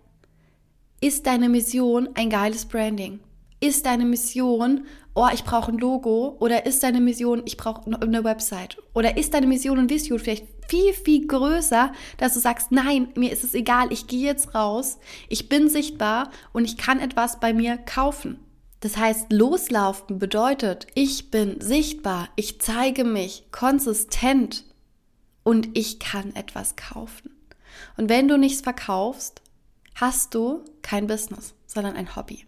ist 0.99 1.27
deine 1.27 1.49
Mission 1.49 2.09
ein 2.15 2.29
geiles 2.29 2.65
Branding? 2.65 3.19
Ist 3.59 3.85
deine 3.85 4.05
Mission, 4.05 4.85
oh, 5.13 5.27
ich 5.33 5.43
brauche 5.43 5.71
ein 5.71 5.77
Logo? 5.77 6.35
Oder 6.39 6.65
ist 6.65 6.83
deine 6.83 7.01
Mission, 7.01 7.43
ich 7.45 7.57
brauche 7.57 7.85
eine 7.85 8.23
Website? 8.23 8.77
Oder 8.93 9.17
ist 9.17 9.33
deine 9.33 9.47
Mission 9.47 9.77
und 9.77 9.89
Vision 9.89 10.19
vielleicht 10.19 10.45
viel, 10.67 10.93
viel 10.93 11.27
größer, 11.27 11.91
dass 12.17 12.33
du 12.33 12.39
sagst, 12.39 12.71
nein, 12.71 13.09
mir 13.15 13.31
ist 13.31 13.43
es 13.43 13.53
egal, 13.53 13.91
ich 13.91 14.07
gehe 14.07 14.25
jetzt 14.25 14.55
raus, 14.55 14.97
ich 15.29 15.49
bin 15.49 15.69
sichtbar 15.69 16.31
und 16.51 16.65
ich 16.65 16.77
kann 16.77 16.99
etwas 16.99 17.39
bei 17.39 17.53
mir 17.53 17.77
kaufen. 17.77 18.39
Das 18.79 18.97
heißt, 18.97 19.31
loslaufen 19.31 20.19
bedeutet, 20.19 20.87
ich 20.93 21.31
bin 21.31 21.61
sichtbar, 21.61 22.29
ich 22.35 22.59
zeige 22.59 23.05
mich 23.05 23.45
konsistent 23.51 24.65
und 25.43 25.77
ich 25.77 25.99
kann 25.99 26.35
etwas 26.35 26.75
kaufen. 26.75 27.31
Und 27.97 28.09
wenn 28.09 28.27
du 28.27 28.37
nichts 28.37 28.61
verkaufst, 28.61 29.41
hast 29.95 30.33
du 30.35 30.65
kein 30.81 31.07
Business, 31.07 31.53
sondern 31.65 31.95
ein 31.95 32.15
Hobby. 32.15 32.45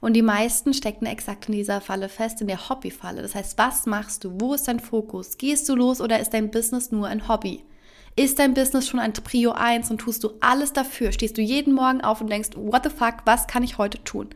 Und 0.00 0.14
die 0.14 0.22
meisten 0.22 0.74
stecken 0.74 1.06
exakt 1.06 1.48
in 1.48 1.54
dieser 1.54 1.80
Falle 1.80 2.08
fest, 2.08 2.40
in 2.40 2.46
der 2.46 2.68
Hobbyfalle. 2.68 3.22
Das 3.22 3.34
heißt, 3.34 3.58
was 3.58 3.86
machst 3.86 4.24
du? 4.24 4.40
Wo 4.40 4.54
ist 4.54 4.68
dein 4.68 4.80
Fokus? 4.80 5.38
Gehst 5.38 5.68
du 5.68 5.74
los 5.74 6.00
oder 6.00 6.20
ist 6.20 6.34
dein 6.34 6.50
Business 6.50 6.92
nur 6.92 7.06
ein 7.06 7.28
Hobby? 7.28 7.64
Ist 8.14 8.38
dein 8.38 8.52
Business 8.54 8.88
schon 8.88 9.00
ein 9.00 9.14
Prio 9.14 9.52
1 9.52 9.90
und 9.90 9.98
tust 9.98 10.22
du 10.22 10.32
alles 10.40 10.72
dafür? 10.72 11.12
Stehst 11.12 11.38
du 11.38 11.42
jeden 11.42 11.72
Morgen 11.72 12.02
auf 12.02 12.20
und 12.20 12.28
denkst, 12.28 12.50
what 12.56 12.84
the 12.84 12.90
fuck, 12.90 13.22
was 13.24 13.46
kann 13.46 13.62
ich 13.62 13.78
heute 13.78 14.04
tun? 14.04 14.30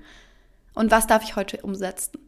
Und 0.75 0.91
was 0.91 1.07
darf 1.07 1.23
ich 1.23 1.37
heute 1.37 1.59
umsetzen? 1.59 2.19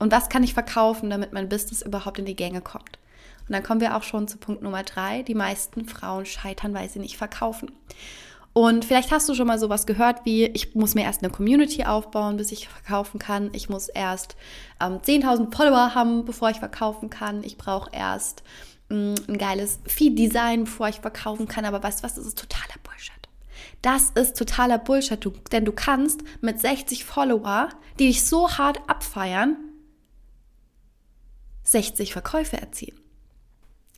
Und 0.00 0.12
was 0.12 0.28
kann 0.28 0.42
ich 0.42 0.54
verkaufen, 0.54 1.10
damit 1.10 1.32
mein 1.32 1.48
Business 1.48 1.82
überhaupt 1.82 2.18
in 2.18 2.24
die 2.24 2.36
Gänge 2.36 2.60
kommt? 2.60 2.98
Und 3.48 3.54
dann 3.54 3.62
kommen 3.62 3.80
wir 3.80 3.96
auch 3.96 4.02
schon 4.02 4.28
zu 4.28 4.36
Punkt 4.36 4.62
Nummer 4.62 4.82
drei. 4.82 5.22
Die 5.22 5.34
meisten 5.34 5.86
Frauen 5.86 6.26
scheitern, 6.26 6.74
weil 6.74 6.88
sie 6.88 6.98
nicht 6.98 7.16
verkaufen. 7.16 7.72
Und 8.58 8.84
vielleicht 8.84 9.12
hast 9.12 9.28
du 9.28 9.36
schon 9.36 9.46
mal 9.46 9.60
sowas 9.60 9.86
gehört 9.86 10.24
wie, 10.24 10.46
ich 10.46 10.74
muss 10.74 10.96
mir 10.96 11.04
erst 11.04 11.22
eine 11.22 11.30
Community 11.30 11.84
aufbauen, 11.84 12.38
bis 12.38 12.50
ich 12.50 12.66
verkaufen 12.68 13.20
kann. 13.20 13.50
Ich 13.52 13.68
muss 13.68 13.86
erst 13.86 14.34
ähm, 14.80 14.94
10.000 14.94 15.54
Follower 15.54 15.94
haben, 15.94 16.24
bevor 16.24 16.50
ich 16.50 16.58
verkaufen 16.58 17.08
kann. 17.08 17.44
Ich 17.44 17.56
brauche 17.56 17.88
erst 17.92 18.42
mh, 18.88 18.96
mm, 18.96 19.14
ein 19.28 19.38
geiles 19.38 19.78
Feed-Design, 19.86 20.64
bevor 20.64 20.88
ich 20.88 20.98
verkaufen 20.98 21.46
kann. 21.46 21.66
Aber 21.66 21.80
weißt 21.84 22.00
du 22.00 22.02
was, 22.02 22.16
das 22.16 22.26
ist 22.26 22.36
totaler 22.36 22.74
Bullshit. 22.82 23.28
Das 23.80 24.10
ist 24.10 24.36
totaler 24.36 24.78
Bullshit, 24.78 25.24
du, 25.24 25.30
denn 25.52 25.64
du 25.64 25.70
kannst 25.70 26.22
mit 26.40 26.60
60 26.60 27.04
Follower, 27.04 27.68
die 28.00 28.08
dich 28.08 28.24
so 28.24 28.50
hart 28.50 28.80
abfeiern, 28.88 29.56
60 31.62 32.12
Verkäufe 32.12 32.56
erzielen. 32.56 32.98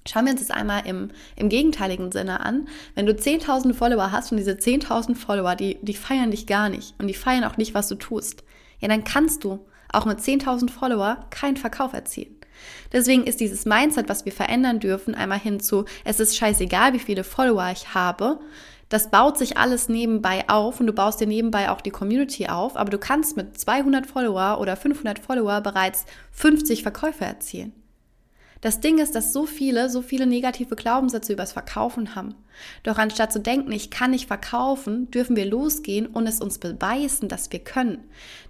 Schauen 0.09 0.25
wir 0.25 0.33
uns 0.33 0.41
das 0.41 0.51
einmal 0.51 0.87
im, 0.87 1.11
im 1.37 1.49
gegenteiligen 1.49 2.11
Sinne 2.11 2.41
an. 2.41 2.69
Wenn 2.95 3.07
du 3.07 3.13
10.000 3.13 3.75
Follower 3.75 4.13
hast 4.13 4.33
und 4.33 4.39
diese 4.39 4.53
10.000 4.53 5.15
Follower, 5.15 5.55
die, 5.55 5.79
die 5.83 5.95
feiern 5.95 6.31
dich 6.31 6.47
gar 6.47 6.69
nicht 6.69 6.95
und 6.99 7.07
die 7.07 7.15
feiern 7.15 7.45
auch 7.45 7.59
nicht, 7.59 7.75
was 7.75 7.89
du 7.89 7.97
tust, 7.97 8.43
ja, 8.81 8.89
dann 8.89 9.05
kannst 9.05 9.45
du 9.45 9.67
auch 9.93 10.07
mit 10.07 10.21
10.000 10.21 10.71
Follower 10.71 11.19
keinen 11.31 11.57
Verkauf 11.57 11.93
erzielen. 11.93 12.37
Deswegen 12.93 13.25
ist 13.25 13.41
dieses 13.41 13.65
Mindset, 13.65 14.09
was 14.09 14.25
wir 14.25 14.33
verändern 14.33 14.81
dürfen, 14.81 15.15
einmal 15.15 15.39
hinzu, 15.39 15.85
es 16.05 16.21
ist 16.21 16.37
scheißegal, 16.37 16.93
wie 16.93 16.99
viele 16.99 17.25
Follower 17.25 17.71
ich 17.73 17.95
habe, 17.95 18.39
das 18.91 19.11
baut 19.11 19.39
sich 19.39 19.57
alles 19.57 19.89
nebenbei 19.89 20.49
auf 20.49 20.81
und 20.81 20.87
du 20.87 20.93
baust 20.93 21.21
dir 21.21 21.27
nebenbei 21.27 21.71
auch 21.71 21.81
die 21.81 21.93
Community 21.93 22.49
auf, 22.49 22.77
aber 22.77 22.91
du 22.91 22.99
kannst 22.99 23.37
mit 23.37 23.57
200 23.59 24.05
Follower 24.05 24.61
oder 24.61 24.77
500 24.77 25.21
Follower 25.21 25.61
bereits 25.61 26.07
50 26.33 26.83
Verkäufe 26.83 27.25
erzielen. 27.25 27.73
Das 28.61 28.81
Ding 28.81 28.99
ist, 28.99 29.15
dass 29.15 29.33
so 29.33 29.47
viele, 29.47 29.89
so 29.89 30.03
viele 30.03 30.27
negative 30.27 30.77
Glaubenssätze 30.77 31.33
übers 31.33 31.53
Verkaufen 31.53 32.15
haben. 32.15 32.35
Doch 32.83 32.99
anstatt 32.99 33.33
zu 33.33 33.41
denken, 33.41 33.73
ich 33.73 33.91
kann 33.91 34.11
nicht 34.11 34.27
verkaufen, 34.27 35.11
dürfen 35.11 35.35
wir 35.35 35.47
losgehen 35.47 36.07
und 36.07 36.27
es 36.27 36.41
uns 36.41 36.59
beweisen, 36.59 37.29
dass 37.29 37.51
wir 37.53 37.61
können. 37.61 38.05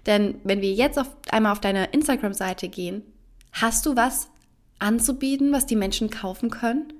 Denn 0.05 0.35
wenn 0.43 0.61
wir 0.61 0.73
jetzt 0.73 0.99
auf, 0.99 1.15
einmal 1.29 1.53
auf 1.53 1.61
deine 1.61 1.85
Instagram-Seite 1.85 2.67
gehen, 2.67 3.03
hast 3.53 3.85
du 3.85 3.95
was 3.95 4.29
anzubieten, 4.79 5.53
was 5.53 5.65
die 5.65 5.77
Menschen 5.77 6.09
kaufen 6.09 6.49
können? 6.49 6.91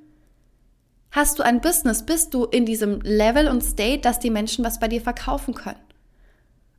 Hast 1.12 1.40
du 1.40 1.44
ein 1.44 1.60
Business? 1.60 2.06
Bist 2.06 2.34
du 2.34 2.46
in 2.46 2.66
diesem 2.66 3.02
Level 3.02 3.50
und 3.50 3.62
State, 3.62 4.00
dass 4.00 4.20
die 4.20 4.30
Menschen 4.30 4.64
was 4.64 4.80
bei 4.80 4.88
dir 4.88 5.02
verkaufen 5.02 5.54
können? 5.54 5.80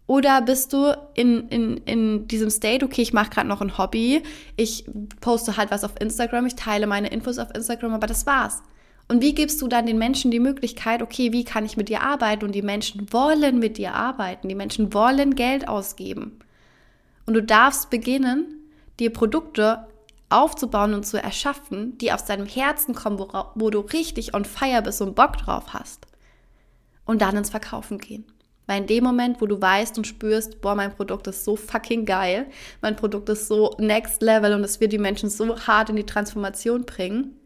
Oder 0.07 0.43
bist 0.43 0.73
du 0.73 0.97
in, 1.15 1.49
in, 1.49 1.77
in 1.79 2.29
diesem 2.29 2.51
State, 2.51 2.85
okay, 2.85 3.03
ich 3.03 3.13
mache 3.13 3.31
gerade 3.31 3.49
noch 3.49 3.61
ein 3.61 3.79
Hobby, 3.79 4.23
ich 4.57 4.85
poste 5.21 5.57
halt 5.57 5.71
was 5.71 5.85
auf 5.85 5.93
Instagram, 6.01 6.47
ich 6.47 6.57
teile 6.57 6.87
meine 6.87 7.09
Infos 7.09 7.39
auf 7.39 7.55
Instagram, 7.55 7.95
aber 7.95 8.07
das 8.07 8.27
war's. 8.27 8.63
Und 9.09 9.23
wie 9.23 9.35
gibst 9.35 9.61
du 9.63 9.69
dann 9.69 9.87
den 9.87 9.99
Menschen 9.99 10.31
die 10.31 10.41
Möglichkeit, 10.41 11.03
okay, 11.03 11.33
wie 11.33 11.45
kann 11.45 11.65
ich 11.65 11.77
mit 11.77 11.89
dir 11.89 12.03
arbeiten? 12.03 12.45
Und 12.45 12.55
die 12.55 12.63
Menschen 12.63 13.13
wollen 13.13 13.59
mit 13.59 13.79
dir 13.79 13.95
arbeiten, 13.95 14.49
die 14.49 14.55
Menschen 14.55 14.93
wollen 14.95 15.35
Geld 15.35 15.69
ausgeben. 15.69 16.39
Und 17.27 17.35
du 17.35 17.43
darfst 17.43 17.91
beginnen, 17.91 18.71
dir 18.99 19.13
Produkte 19.13 19.87
aufzubauen 20.31 20.95
und 20.95 21.05
zu 21.05 21.23
erschaffen, 21.23 21.99
die 21.99 22.13
aus 22.13 22.25
deinem 22.25 22.47
Herzen 22.47 22.95
kommen, 22.95 23.19
wo, 23.19 23.29
wo 23.55 23.71
du 23.71 23.81
richtig 23.81 24.35
on 24.35 24.45
fire 24.45 24.83
bist 24.83 25.03
und 25.03 25.15
Bock 25.15 25.37
drauf 25.37 25.75
hast. 25.75 26.07
Und 27.05 27.21
dann 27.21 27.37
ins 27.37 27.51
Verkaufen 27.51 27.99
gehen. 27.99 28.25
Weil 28.67 28.83
in 28.83 28.87
dem 28.87 29.05
Moment, 29.05 29.41
wo 29.41 29.47
du 29.47 29.61
weißt 29.61 29.99
und 29.99 30.07
spürst, 30.07 30.61
boah, 30.61 30.75
mein 30.75 30.95
Produkt 30.95 31.27
ist 31.27 31.45
so 31.45 31.57
fucking 31.57 32.05
geil, 32.05 32.47
mein 32.81 32.97
Produkt 32.97 33.29
ist 33.29 33.49
so 33.49 33.75
next 33.79 34.23
level 34.23 34.55
und 34.55 34.65
es 34.65 34.81
wird 34.81 34.93
die 34.93 34.99
Menschen 34.99 35.31
so 35.31 35.59
hart 35.59 35.91
in 35.91 35.97
die 35.97 36.07
Transformation 36.07 36.85
bringen, 36.85 37.37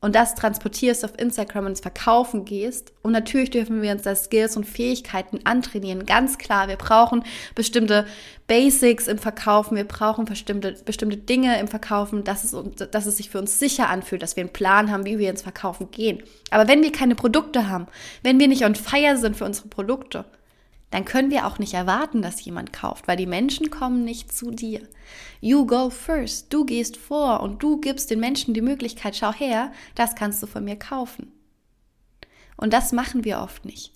und 0.00 0.14
das 0.14 0.34
transportierst 0.34 1.04
auf 1.04 1.18
Instagram 1.18 1.64
und 1.64 1.72
ins 1.72 1.80
Verkaufen 1.80 2.44
gehst. 2.44 2.92
Und 3.02 3.12
natürlich 3.12 3.50
dürfen 3.50 3.82
wir 3.82 3.90
uns 3.90 4.02
da 4.02 4.14
Skills 4.14 4.56
und 4.56 4.64
Fähigkeiten 4.64 5.40
antrainieren. 5.44 6.06
Ganz 6.06 6.38
klar, 6.38 6.68
wir 6.68 6.76
brauchen 6.76 7.24
bestimmte 7.54 8.06
Basics 8.46 9.08
im 9.08 9.18
Verkaufen, 9.18 9.76
wir 9.76 9.84
brauchen 9.84 10.24
bestimmte, 10.24 10.76
bestimmte 10.84 11.16
Dinge 11.16 11.58
im 11.58 11.68
Verkaufen, 11.68 12.22
dass 12.22 12.44
es, 12.44 12.56
dass 12.90 13.06
es 13.06 13.16
sich 13.16 13.30
für 13.30 13.38
uns 13.38 13.58
sicher 13.58 13.88
anfühlt, 13.88 14.22
dass 14.22 14.36
wir 14.36 14.42
einen 14.42 14.52
Plan 14.52 14.92
haben, 14.92 15.04
wie 15.04 15.18
wir 15.18 15.30
ins 15.30 15.42
Verkaufen 15.42 15.90
gehen. 15.90 16.22
Aber 16.50 16.68
wenn 16.68 16.82
wir 16.82 16.92
keine 16.92 17.16
Produkte 17.16 17.68
haben, 17.68 17.86
wenn 18.22 18.38
wir 18.38 18.48
nicht 18.48 18.64
on 18.64 18.76
fire 18.76 19.16
sind 19.16 19.36
für 19.36 19.44
unsere 19.44 19.68
Produkte, 19.68 20.24
dann 20.90 21.04
können 21.04 21.30
wir 21.30 21.46
auch 21.46 21.58
nicht 21.58 21.74
erwarten, 21.74 22.22
dass 22.22 22.44
jemand 22.44 22.72
kauft, 22.72 23.08
weil 23.08 23.16
die 23.16 23.26
Menschen 23.26 23.70
kommen 23.70 24.04
nicht 24.04 24.32
zu 24.32 24.50
dir. 24.50 24.80
You 25.40 25.66
go 25.66 25.90
first, 25.90 26.52
du 26.52 26.64
gehst 26.64 26.96
vor 26.96 27.40
und 27.40 27.62
du 27.62 27.78
gibst 27.78 28.10
den 28.10 28.20
Menschen 28.20 28.54
die 28.54 28.62
Möglichkeit, 28.62 29.16
schau 29.16 29.32
her, 29.32 29.72
das 29.94 30.14
kannst 30.14 30.42
du 30.42 30.46
von 30.46 30.64
mir 30.64 30.76
kaufen. 30.76 31.32
Und 32.56 32.72
das 32.72 32.92
machen 32.92 33.24
wir 33.24 33.40
oft 33.40 33.64
nicht. 33.64 33.92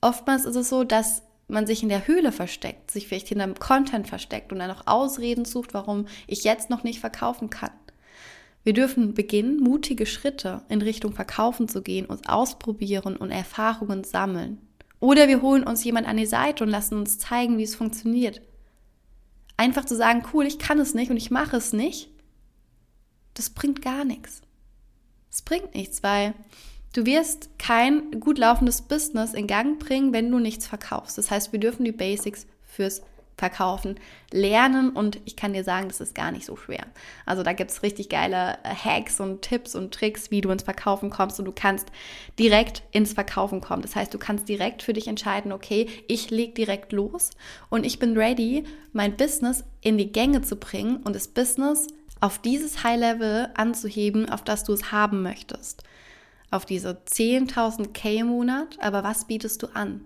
Oftmals 0.00 0.44
ist 0.44 0.56
es 0.56 0.68
so, 0.68 0.84
dass 0.84 1.22
man 1.48 1.66
sich 1.66 1.82
in 1.82 1.88
der 1.88 2.06
Höhle 2.06 2.32
versteckt, 2.32 2.90
sich 2.90 3.06
vielleicht 3.06 3.28
hinter 3.28 3.46
dem 3.46 3.58
Content 3.58 4.08
versteckt 4.08 4.52
und 4.52 4.60
dann 4.60 4.70
noch 4.70 4.86
Ausreden 4.86 5.44
sucht, 5.44 5.74
warum 5.74 6.06
ich 6.26 6.44
jetzt 6.44 6.70
noch 6.70 6.84
nicht 6.84 7.00
verkaufen 7.00 7.50
kann. 7.50 7.72
Wir 8.62 8.72
dürfen 8.72 9.12
beginnen, 9.12 9.58
mutige 9.58 10.06
Schritte 10.06 10.62
in 10.70 10.80
Richtung 10.80 11.12
Verkaufen 11.12 11.68
zu 11.68 11.82
gehen, 11.82 12.06
uns 12.06 12.26
ausprobieren 12.26 13.16
und 13.16 13.30
Erfahrungen 13.30 14.04
sammeln. 14.04 14.58
Oder 15.04 15.28
wir 15.28 15.42
holen 15.42 15.64
uns 15.64 15.84
jemand 15.84 16.06
an 16.06 16.16
die 16.16 16.24
Seite 16.24 16.64
und 16.64 16.70
lassen 16.70 16.96
uns 16.96 17.18
zeigen, 17.18 17.58
wie 17.58 17.62
es 17.62 17.74
funktioniert. 17.74 18.40
Einfach 19.58 19.84
zu 19.84 19.94
sagen, 19.94 20.24
cool, 20.32 20.46
ich 20.46 20.58
kann 20.58 20.78
es 20.78 20.94
nicht 20.94 21.10
und 21.10 21.18
ich 21.18 21.30
mache 21.30 21.58
es 21.58 21.74
nicht, 21.74 22.08
das 23.34 23.50
bringt 23.50 23.82
gar 23.82 24.06
nichts. 24.06 24.40
Es 25.30 25.42
bringt 25.42 25.74
nichts, 25.74 26.02
weil 26.02 26.32
du 26.94 27.04
wirst 27.04 27.50
kein 27.58 28.18
gut 28.18 28.38
laufendes 28.38 28.80
Business 28.80 29.34
in 29.34 29.46
Gang 29.46 29.78
bringen, 29.78 30.14
wenn 30.14 30.30
du 30.30 30.38
nichts 30.38 30.66
verkaufst. 30.66 31.18
Das 31.18 31.30
heißt, 31.30 31.52
wir 31.52 31.60
dürfen 31.60 31.84
die 31.84 31.92
Basics 31.92 32.46
fürs 32.62 33.02
Verkaufen 33.36 33.98
lernen 34.30 34.90
und 34.90 35.18
ich 35.24 35.34
kann 35.36 35.52
dir 35.52 35.64
sagen, 35.64 35.88
das 35.88 36.00
ist 36.00 36.14
gar 36.14 36.30
nicht 36.30 36.46
so 36.46 36.56
schwer. 36.56 36.86
Also 37.26 37.42
da 37.42 37.52
gibt 37.52 37.70
es 37.70 37.82
richtig 37.82 38.08
geile 38.08 38.58
äh, 38.62 38.74
Hacks 38.74 39.18
und 39.18 39.42
Tipps 39.42 39.74
und 39.74 39.92
Tricks, 39.92 40.30
wie 40.30 40.40
du 40.40 40.50
ins 40.50 40.62
Verkaufen 40.62 41.10
kommst 41.10 41.38
und 41.38 41.44
du 41.44 41.52
kannst 41.52 41.88
direkt 42.38 42.82
ins 42.92 43.12
Verkaufen 43.12 43.60
kommen. 43.60 43.82
Das 43.82 43.96
heißt, 43.96 44.14
du 44.14 44.18
kannst 44.18 44.48
direkt 44.48 44.82
für 44.82 44.92
dich 44.92 45.08
entscheiden, 45.08 45.52
okay, 45.52 45.88
ich 46.06 46.30
leg 46.30 46.54
direkt 46.54 46.92
los 46.92 47.30
und 47.70 47.84
ich 47.84 47.98
bin 47.98 48.16
ready, 48.16 48.64
mein 48.92 49.16
Business 49.16 49.64
in 49.80 49.98
die 49.98 50.12
Gänge 50.12 50.42
zu 50.42 50.56
bringen 50.56 50.98
und 50.98 51.16
das 51.16 51.28
Business 51.28 51.88
auf 52.20 52.38
dieses 52.38 52.84
High-Level 52.84 53.50
anzuheben, 53.54 54.30
auf 54.30 54.42
das 54.42 54.64
du 54.64 54.72
es 54.72 54.92
haben 54.92 55.22
möchtest. 55.22 55.82
Auf 56.50 56.64
diese 56.64 57.02
10.000 57.06 57.92
K 57.92 58.20
im 58.20 58.28
Monat, 58.28 58.78
aber 58.80 59.02
was 59.02 59.26
bietest 59.26 59.62
du 59.62 59.66
an? 59.74 60.04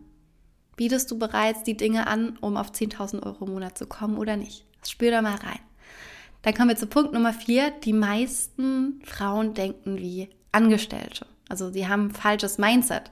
Bietest 0.78 1.10
du 1.10 1.18
bereits 1.18 1.64
die 1.64 1.76
Dinge 1.76 2.06
an, 2.06 2.38
um 2.40 2.56
auf 2.56 2.70
10.000 2.70 3.26
Euro 3.26 3.46
im 3.46 3.52
Monat 3.52 3.76
zu 3.76 3.86
kommen 3.86 4.16
oder 4.16 4.36
nicht? 4.36 4.64
Spür 4.86 5.10
da 5.10 5.20
mal 5.20 5.34
rein. 5.34 5.58
Dann 6.42 6.54
kommen 6.54 6.68
wir 6.68 6.76
zu 6.76 6.86
Punkt 6.86 7.12
Nummer 7.12 7.32
vier. 7.32 7.72
Die 7.82 7.92
meisten 7.92 9.02
Frauen 9.04 9.54
denken 9.54 9.98
wie 9.98 10.30
Angestellte. 10.52 11.26
Also 11.48 11.72
sie 11.72 11.88
haben 11.88 12.06
ein 12.06 12.10
falsches 12.12 12.58
Mindset. 12.58 13.10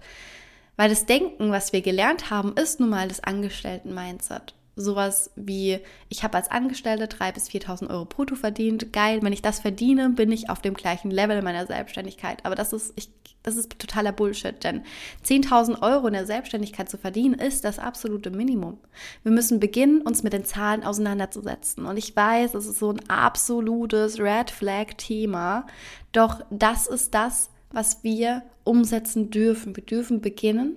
Weil 0.76 0.90
das 0.90 1.06
Denken, 1.06 1.50
was 1.50 1.73
wir 1.73 1.82
gelernt 1.82 2.30
haben, 2.30 2.52
ist 2.52 2.78
nun 2.78 2.90
mal 2.90 3.08
das 3.08 3.25
Angestellten-Mindset 3.25 4.54
sowas 4.76 5.30
wie, 5.37 5.80
ich 6.11 6.23
habe 6.23 6.37
als 6.37 6.50
Angestellte 6.50 7.06
3.000 7.06 7.33
bis 7.33 7.49
4.000 7.49 7.90
Euro 7.90 8.04
brutto 8.04 8.35
verdient, 8.35 8.92
geil, 8.92 9.21
wenn 9.23 9.33
ich 9.33 9.40
das 9.40 9.59
verdiene, 9.59 10.11
bin 10.11 10.30
ich 10.30 10.50
auf 10.50 10.61
dem 10.61 10.75
gleichen 10.75 11.11
Level 11.11 11.40
meiner 11.40 11.66
Selbstständigkeit. 11.66 12.45
Aber 12.45 12.54
das 12.54 12.75
ist, 12.75 12.92
ich, 12.95 13.09
das 13.42 13.56
ist 13.56 13.78
totaler 13.78 14.12
Bullshit, 14.12 14.62
denn 14.62 14.83
10.000 15.25 15.80
Euro 15.80 16.09
in 16.09 16.12
der 16.12 16.26
Selbstständigkeit 16.26 16.90
zu 16.90 16.99
verdienen, 16.99 17.35
ist 17.35 17.64
das 17.64 17.78
absolute 17.78 18.30
Minimum. 18.30 18.78
Wir 19.23 19.33
müssen 19.33 19.61
beginnen, 19.61 20.02
uns 20.02 20.23
mit 20.23 20.35
den 20.35 20.45
Zahlen 20.45 20.85
auseinanderzusetzen. 20.85 21.87
Und 21.87 21.97
ich 21.97 22.14
weiß, 22.14 22.52
es 22.52 22.66
ist 22.66 22.78
so 22.78 22.92
ein 22.92 23.09
absolutes 23.09 24.21
Red 24.21 24.50
Flag-Thema, 24.50 25.66
doch 26.12 26.42
das 26.50 26.87
ist 26.87 27.14
das, 27.14 27.49
was 27.71 28.04
wir 28.04 28.42
umsetzen 28.62 29.30
dürfen. 29.30 29.75
Wir 29.75 29.85
dürfen 29.85 30.21
beginnen, 30.21 30.76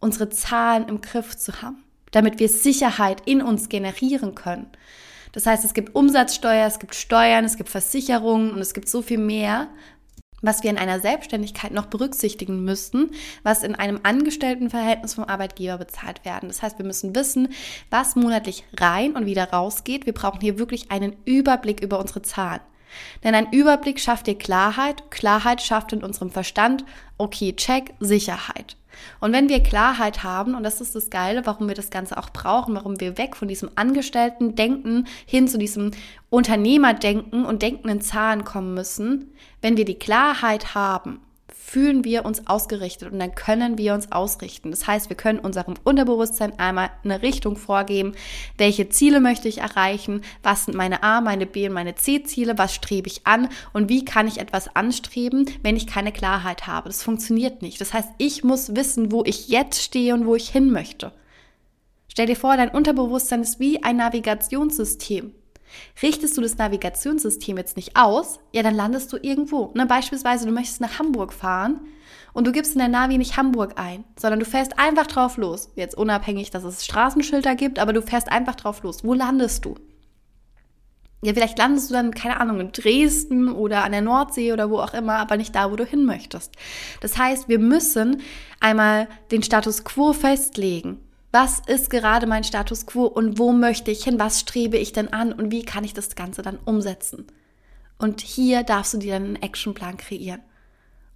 unsere 0.00 0.30
Zahlen 0.30 0.88
im 0.88 1.02
Griff 1.02 1.36
zu 1.36 1.60
haben 1.60 1.84
damit 2.14 2.38
wir 2.38 2.48
Sicherheit 2.48 3.22
in 3.26 3.42
uns 3.42 3.68
generieren 3.68 4.34
können. 4.34 4.66
Das 5.32 5.46
heißt, 5.46 5.64
es 5.64 5.74
gibt 5.74 5.96
Umsatzsteuer, 5.96 6.66
es 6.66 6.78
gibt 6.78 6.94
Steuern, 6.94 7.44
es 7.44 7.56
gibt 7.56 7.68
Versicherungen 7.68 8.52
und 8.52 8.60
es 8.60 8.72
gibt 8.72 8.88
so 8.88 9.02
viel 9.02 9.18
mehr, 9.18 9.66
was 10.40 10.62
wir 10.62 10.70
in 10.70 10.78
einer 10.78 11.00
Selbstständigkeit 11.00 11.72
noch 11.72 11.86
berücksichtigen 11.86 12.62
müssten, 12.64 13.10
was 13.42 13.64
in 13.64 13.74
einem 13.74 13.98
Angestelltenverhältnis 14.04 15.14
vom 15.14 15.24
Arbeitgeber 15.24 15.78
bezahlt 15.78 16.24
werden. 16.24 16.48
Das 16.48 16.62
heißt, 16.62 16.78
wir 16.78 16.86
müssen 16.86 17.16
wissen, 17.16 17.48
was 17.90 18.14
monatlich 18.14 18.62
rein 18.78 19.16
und 19.16 19.26
wieder 19.26 19.50
rausgeht. 19.50 20.06
Wir 20.06 20.14
brauchen 20.14 20.40
hier 20.40 20.58
wirklich 20.58 20.92
einen 20.92 21.16
Überblick 21.24 21.80
über 21.80 21.98
unsere 21.98 22.22
Zahlen. 22.22 22.60
Denn 23.24 23.34
ein 23.34 23.50
Überblick 23.50 23.98
schafft 23.98 24.28
dir 24.28 24.38
Klarheit, 24.38 25.10
Klarheit 25.10 25.60
schafft 25.62 25.92
in 25.92 26.04
unserem 26.04 26.30
Verstand, 26.30 26.84
okay, 27.18 27.54
check, 27.56 27.94
Sicherheit. 27.98 28.76
Und 29.20 29.32
wenn 29.32 29.48
wir 29.48 29.62
Klarheit 29.62 30.22
haben, 30.22 30.54
und 30.54 30.62
das 30.62 30.80
ist 30.80 30.94
das 30.94 31.10
Geile, 31.10 31.46
warum 31.46 31.68
wir 31.68 31.74
das 31.74 31.90
Ganze 31.90 32.16
auch 32.16 32.30
brauchen, 32.30 32.74
warum 32.74 33.00
wir 33.00 33.18
weg 33.18 33.36
von 33.36 33.48
diesem 33.48 33.70
Angestellten-Denken 33.74 35.06
hin 35.26 35.48
zu 35.48 35.58
diesem 35.58 35.90
Unternehmerdenken 36.30 37.44
und 37.44 37.62
Denken 37.62 37.88
in 37.88 38.00
Zahlen 38.00 38.44
kommen 38.44 38.74
müssen, 38.74 39.32
wenn 39.62 39.76
wir 39.76 39.84
die 39.84 39.98
Klarheit 39.98 40.74
haben, 40.74 41.20
fühlen 41.64 42.04
wir 42.04 42.26
uns 42.26 42.46
ausgerichtet 42.46 43.10
und 43.10 43.18
dann 43.18 43.34
können 43.34 43.78
wir 43.78 43.94
uns 43.94 44.12
ausrichten. 44.12 44.70
Das 44.70 44.86
heißt, 44.86 45.08
wir 45.08 45.16
können 45.16 45.38
unserem 45.38 45.74
Unterbewusstsein 45.82 46.58
einmal 46.58 46.90
eine 47.02 47.22
Richtung 47.22 47.56
vorgeben, 47.56 48.12
welche 48.58 48.90
Ziele 48.90 49.18
möchte 49.18 49.48
ich 49.48 49.58
erreichen, 49.58 50.20
was 50.42 50.66
sind 50.66 50.76
meine 50.76 51.02
A, 51.02 51.22
meine 51.22 51.46
B 51.46 51.66
und 51.66 51.74
meine 51.74 51.94
C-Ziele, 51.94 52.58
was 52.58 52.74
strebe 52.74 53.08
ich 53.08 53.26
an 53.26 53.48
und 53.72 53.88
wie 53.88 54.04
kann 54.04 54.28
ich 54.28 54.38
etwas 54.38 54.76
anstreben, 54.76 55.50
wenn 55.62 55.74
ich 55.74 55.86
keine 55.86 56.12
Klarheit 56.12 56.66
habe. 56.66 56.90
Das 56.90 57.02
funktioniert 57.02 57.62
nicht. 57.62 57.80
Das 57.80 57.94
heißt, 57.94 58.10
ich 58.18 58.44
muss 58.44 58.76
wissen, 58.76 59.10
wo 59.10 59.24
ich 59.24 59.48
jetzt 59.48 59.82
stehe 59.82 60.12
und 60.14 60.26
wo 60.26 60.36
ich 60.36 60.50
hin 60.50 60.70
möchte. 60.70 61.12
Stell 62.08 62.26
dir 62.26 62.36
vor, 62.36 62.56
dein 62.56 62.68
Unterbewusstsein 62.68 63.40
ist 63.40 63.58
wie 63.58 63.82
ein 63.82 63.96
Navigationssystem. 63.96 65.32
Richtest 66.02 66.36
du 66.36 66.40
das 66.40 66.58
Navigationssystem 66.58 67.56
jetzt 67.56 67.76
nicht 67.76 67.96
aus, 67.96 68.38
ja, 68.52 68.62
dann 68.62 68.74
landest 68.74 69.12
du 69.12 69.18
irgendwo. 69.20 69.72
Ne? 69.74 69.86
Beispielsweise, 69.86 70.46
du 70.46 70.52
möchtest 70.52 70.80
nach 70.80 70.98
Hamburg 70.98 71.32
fahren 71.32 71.80
und 72.32 72.46
du 72.46 72.52
gibst 72.52 72.72
in 72.72 72.80
der 72.80 72.88
Navi 72.88 73.18
nicht 73.18 73.36
Hamburg 73.36 73.74
ein, 73.76 74.04
sondern 74.18 74.40
du 74.40 74.46
fährst 74.46 74.78
einfach 74.78 75.06
drauf 75.06 75.36
los. 75.36 75.70
Jetzt 75.76 75.96
unabhängig, 75.96 76.50
dass 76.50 76.64
es 76.64 76.84
Straßenschilder 76.84 77.54
gibt, 77.54 77.78
aber 77.78 77.92
du 77.92 78.02
fährst 78.02 78.30
einfach 78.30 78.54
drauf 78.54 78.82
los. 78.82 79.04
Wo 79.04 79.14
landest 79.14 79.64
du? 79.64 79.76
Ja, 81.24 81.32
vielleicht 81.32 81.56
landest 81.56 81.88
du 81.88 81.94
dann, 81.94 82.12
keine 82.12 82.38
Ahnung, 82.38 82.60
in 82.60 82.72
Dresden 82.72 83.48
oder 83.48 83.84
an 83.84 83.92
der 83.92 84.02
Nordsee 84.02 84.52
oder 84.52 84.68
wo 84.68 84.78
auch 84.78 84.92
immer, 84.92 85.14
aber 85.14 85.38
nicht 85.38 85.54
da, 85.54 85.70
wo 85.70 85.76
du 85.76 85.86
hin 85.86 86.04
möchtest. 86.04 86.52
Das 87.00 87.16
heißt, 87.16 87.48
wir 87.48 87.58
müssen 87.58 88.20
einmal 88.60 89.08
den 89.30 89.42
Status 89.42 89.84
quo 89.84 90.12
festlegen. 90.12 91.00
Was 91.34 91.58
ist 91.66 91.90
gerade 91.90 92.28
mein 92.28 92.44
Status 92.44 92.86
quo 92.86 93.06
und 93.06 93.40
wo 93.40 93.50
möchte 93.50 93.90
ich 93.90 94.04
hin? 94.04 94.20
Was 94.20 94.38
strebe 94.38 94.76
ich 94.76 94.92
denn 94.92 95.12
an 95.12 95.32
und 95.32 95.50
wie 95.50 95.64
kann 95.64 95.82
ich 95.82 95.92
das 95.92 96.14
Ganze 96.14 96.42
dann 96.42 96.60
umsetzen? 96.64 97.26
Und 97.98 98.20
hier 98.20 98.62
darfst 98.62 98.94
du 98.94 98.98
dir 98.98 99.14
dann 99.14 99.24
einen 99.24 99.42
Actionplan 99.42 99.96
kreieren. 99.96 100.42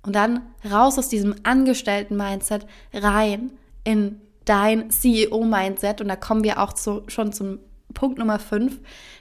Und 0.03 0.17
dann 0.17 0.41
raus 0.69 0.99
aus 0.99 1.09
diesem 1.09 1.37
Angestellten-Mindset 1.45 2.67
rein 2.93 3.53
in 3.85 4.21
dein 4.45 4.91
CEO-Mindset. 4.91 6.01
Und 6.01 6.09
da 6.09 6.17
kommen 6.17 6.43
wir 6.43 6.61
auch 6.61 6.73
zu, 6.73 7.05
schon 7.07 7.33
zum 7.33 7.61
Punkt 7.95 8.19
Nummer 8.19 8.41
5. 8.41 8.77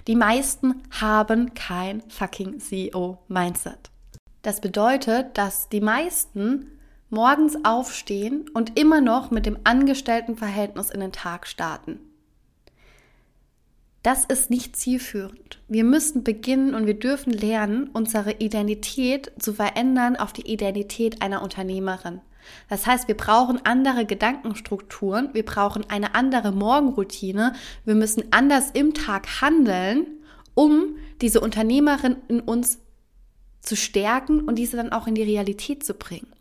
Die 0.08 0.16
meisten 0.16 0.82
haben 1.00 1.54
kein 1.54 2.02
fucking 2.10 2.60
CEO-Mindset. 2.60 3.92
Das 4.42 4.62
bedeutet, 4.62 5.38
dass 5.38 5.70
die 5.70 5.82
meisten 5.82 6.72
morgens 7.10 7.58
aufstehen 7.64 8.50
und 8.54 8.78
immer 8.80 9.02
noch 9.02 9.32
mit 9.32 9.46
dem 9.46 9.58
Angestelltenverhältnis 9.64 10.90
in 10.90 11.00
den 11.00 11.12
Tag 11.12 11.48
starten. 11.48 12.00
Das 14.04 14.24
ist 14.26 14.50
nicht 14.50 14.78
zielführend. 14.78 15.60
Wir 15.68 15.84
müssen 15.84 16.24
beginnen 16.24 16.76
und 16.76 16.86
wir 16.86 16.98
dürfen 16.98 17.34
lernen, 17.34 17.90
unsere 17.92 18.34
Identität 18.34 19.32
zu 19.38 19.54
verändern 19.54 20.16
auf 20.16 20.32
die 20.32 20.50
Identität 20.50 21.22
einer 21.22 21.42
Unternehmerin. 21.42 22.22
Das 22.70 22.86
heißt, 22.86 23.10
wir 23.10 23.18
brauchen 23.18 23.60
andere 23.66 24.06
Gedankenstrukturen, 24.06 25.34
wir 25.34 25.44
brauchen 25.44 25.90
eine 25.90 26.16
andere 26.16 26.54
Morgenroutine, 26.54 27.54
wir 27.84 27.96
müssen 27.96 28.24
anders 28.32 28.72
im 28.72 28.94
Tag 28.94 29.42
handeln, 29.42 30.08
um 30.54 30.96
diese 31.22 31.42
Unternehmerin 31.42 32.16
in 32.30 32.40
uns 32.40 32.80
zu 33.60 33.76
stärken 33.76 34.42
und 34.42 34.56
diese 34.56 34.78
dann 34.78 34.94
auch 34.94 35.08
in 35.08 35.16
die 35.16 35.24
Realität 35.24 35.84
zu 35.84 35.94
bringen. 35.94 36.32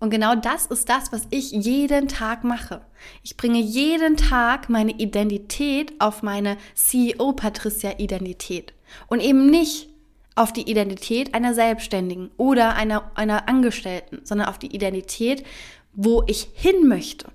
Und 0.00 0.10
genau 0.10 0.36
das 0.36 0.66
ist 0.66 0.88
das, 0.88 1.10
was 1.10 1.26
ich 1.30 1.50
jeden 1.50 2.06
Tag 2.06 2.44
mache. 2.44 2.82
Ich 3.24 3.36
bringe 3.36 3.58
jeden 3.58 4.16
Tag 4.16 4.68
meine 4.68 4.92
Identität 4.92 5.92
auf 5.98 6.22
meine 6.22 6.56
CEO 6.74 7.32
Patricia 7.32 7.98
Identität 7.98 8.74
und 9.08 9.20
eben 9.20 9.50
nicht 9.50 9.88
auf 10.36 10.52
die 10.52 10.70
Identität 10.70 11.34
einer 11.34 11.52
Selbstständigen 11.52 12.30
oder 12.36 12.76
einer, 12.76 13.10
einer 13.16 13.48
Angestellten, 13.48 14.20
sondern 14.22 14.48
auf 14.48 14.58
die 14.58 14.72
Identität, 14.72 15.44
wo 15.92 16.22
ich 16.28 16.48
hin 16.54 16.86
möchte. 16.86 17.26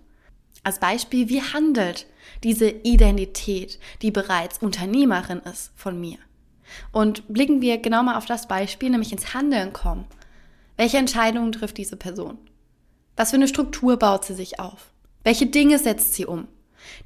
Als 0.63 0.79
Beispiel, 0.79 1.27
wie 1.27 1.41
handelt 1.41 2.07
diese 2.43 2.69
Identität, 2.69 3.77
die 4.01 4.11
bereits 4.11 4.59
Unternehmerin 4.59 5.39
ist 5.39 5.73
von 5.75 5.99
mir? 5.99 6.17
Und 6.93 7.27
blicken 7.27 7.61
wir 7.61 7.77
genau 7.77 8.03
mal 8.03 8.15
auf 8.15 8.25
das 8.25 8.47
Beispiel, 8.47 8.89
nämlich 8.89 9.11
ins 9.11 9.33
Handeln 9.33 9.73
kommen. 9.73 10.05
Welche 10.77 10.97
Entscheidungen 10.97 11.51
trifft 11.51 11.77
diese 11.77 11.97
Person? 11.97 12.37
Was 13.15 13.29
für 13.29 13.35
eine 13.35 13.47
Struktur 13.47 13.97
baut 13.97 14.25
sie 14.25 14.33
sich 14.33 14.59
auf? 14.59 14.91
Welche 15.23 15.45
Dinge 15.45 15.79
setzt 15.79 16.15
sie 16.15 16.25
um? 16.25 16.47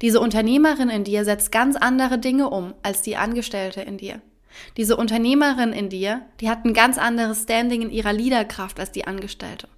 Diese 0.02 0.20
Unternehmerin 0.20 0.88
in 0.88 1.04
dir 1.04 1.24
setzt 1.24 1.52
ganz 1.52 1.76
andere 1.76 2.18
Dinge 2.18 2.50
um 2.50 2.74
als 2.82 3.02
die 3.02 3.16
Angestellte 3.16 3.80
in 3.82 3.96
dir. 3.96 4.20
Diese 4.76 4.96
Unternehmerin 4.96 5.72
in 5.72 5.88
dir, 5.88 6.22
die 6.40 6.48
hat 6.48 6.64
ein 6.64 6.74
ganz 6.74 6.98
anderes 6.98 7.42
Standing 7.42 7.82
in 7.82 7.90
ihrer 7.90 8.12
Liederkraft 8.12 8.80
als 8.80 8.90
die 8.90 9.06
Angestellte. 9.06 9.68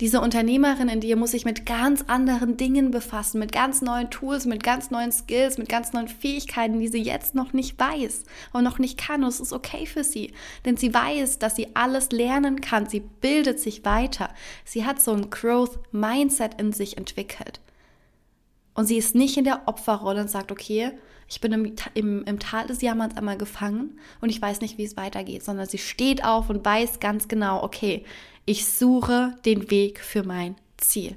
Diese 0.00 0.20
Unternehmerin 0.20 0.88
in 0.88 1.00
dir 1.00 1.16
muss 1.16 1.32
sich 1.32 1.44
mit 1.44 1.66
ganz 1.66 2.04
anderen 2.06 2.56
Dingen 2.56 2.92
befassen, 2.92 3.40
mit 3.40 3.50
ganz 3.50 3.82
neuen 3.82 4.10
Tools, 4.10 4.46
mit 4.46 4.62
ganz 4.62 4.92
neuen 4.92 5.10
Skills, 5.10 5.58
mit 5.58 5.68
ganz 5.68 5.92
neuen 5.92 6.06
Fähigkeiten, 6.06 6.78
die 6.78 6.86
sie 6.86 7.02
jetzt 7.02 7.34
noch 7.34 7.52
nicht 7.52 7.80
weiß 7.80 8.22
und 8.52 8.62
noch 8.62 8.78
nicht 8.78 8.96
kann. 8.96 9.24
Und 9.24 9.30
es 9.30 9.40
ist 9.40 9.52
okay 9.52 9.86
für 9.86 10.04
sie, 10.04 10.32
denn 10.64 10.76
sie 10.76 10.94
weiß, 10.94 11.40
dass 11.40 11.56
sie 11.56 11.74
alles 11.74 12.12
lernen 12.12 12.60
kann. 12.60 12.88
Sie 12.88 13.00
bildet 13.00 13.58
sich 13.58 13.84
weiter. 13.84 14.30
Sie 14.64 14.86
hat 14.86 15.00
so 15.00 15.12
ein 15.12 15.30
Growth 15.30 15.80
Mindset 15.90 16.60
in 16.60 16.72
sich 16.72 16.96
entwickelt. 16.96 17.60
Und 18.74 18.86
sie 18.86 18.98
ist 18.98 19.16
nicht 19.16 19.36
in 19.36 19.42
der 19.42 19.62
Opferrolle 19.66 20.20
und 20.20 20.30
sagt, 20.30 20.52
okay, 20.52 20.92
ich 21.26 21.40
bin 21.40 21.52
im, 21.52 21.74
im, 21.94 22.22
im 22.22 22.38
Tal 22.38 22.68
des 22.68 22.80
Jammerns 22.80 23.16
einmal 23.16 23.36
gefangen 23.36 23.98
und 24.20 24.30
ich 24.30 24.40
weiß 24.40 24.60
nicht, 24.60 24.78
wie 24.78 24.84
es 24.84 24.96
weitergeht, 24.96 25.44
sondern 25.44 25.66
sie 25.66 25.78
steht 25.78 26.24
auf 26.24 26.48
und 26.48 26.64
weiß 26.64 27.00
ganz 27.00 27.26
genau, 27.26 27.62
okay, 27.64 28.04
ich 28.48 28.66
suche 28.66 29.34
den 29.44 29.70
Weg 29.70 30.00
für 30.00 30.22
mein 30.22 30.56
Ziel. 30.78 31.16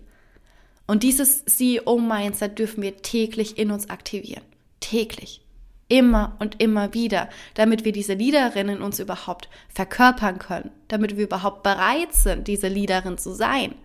Und 0.85 1.03
dieses 1.03 1.45
CEO-Mindset 1.45 2.59
dürfen 2.59 2.83
wir 2.83 2.97
täglich 2.97 3.57
in 3.57 3.71
uns 3.71 3.89
aktivieren. 3.89 4.43
Täglich. 4.81 5.39
Immer 5.87 6.35
und 6.39 6.61
immer 6.61 6.93
wieder, 6.93 7.29
damit 7.53 7.85
wir 7.85 7.93
diese 7.93 8.15
Leaderin 8.15 8.67
in 8.67 8.81
uns 8.81 8.99
überhaupt 8.99 9.47
verkörpern 9.69 10.39
können, 10.39 10.71
damit 10.89 11.15
wir 11.15 11.23
überhaupt 11.23 11.63
bereit 11.63 12.13
sind, 12.13 12.49
diese 12.49 12.67
Leaderin 12.67 13.17
zu 13.17 13.33
sein. 13.33 13.75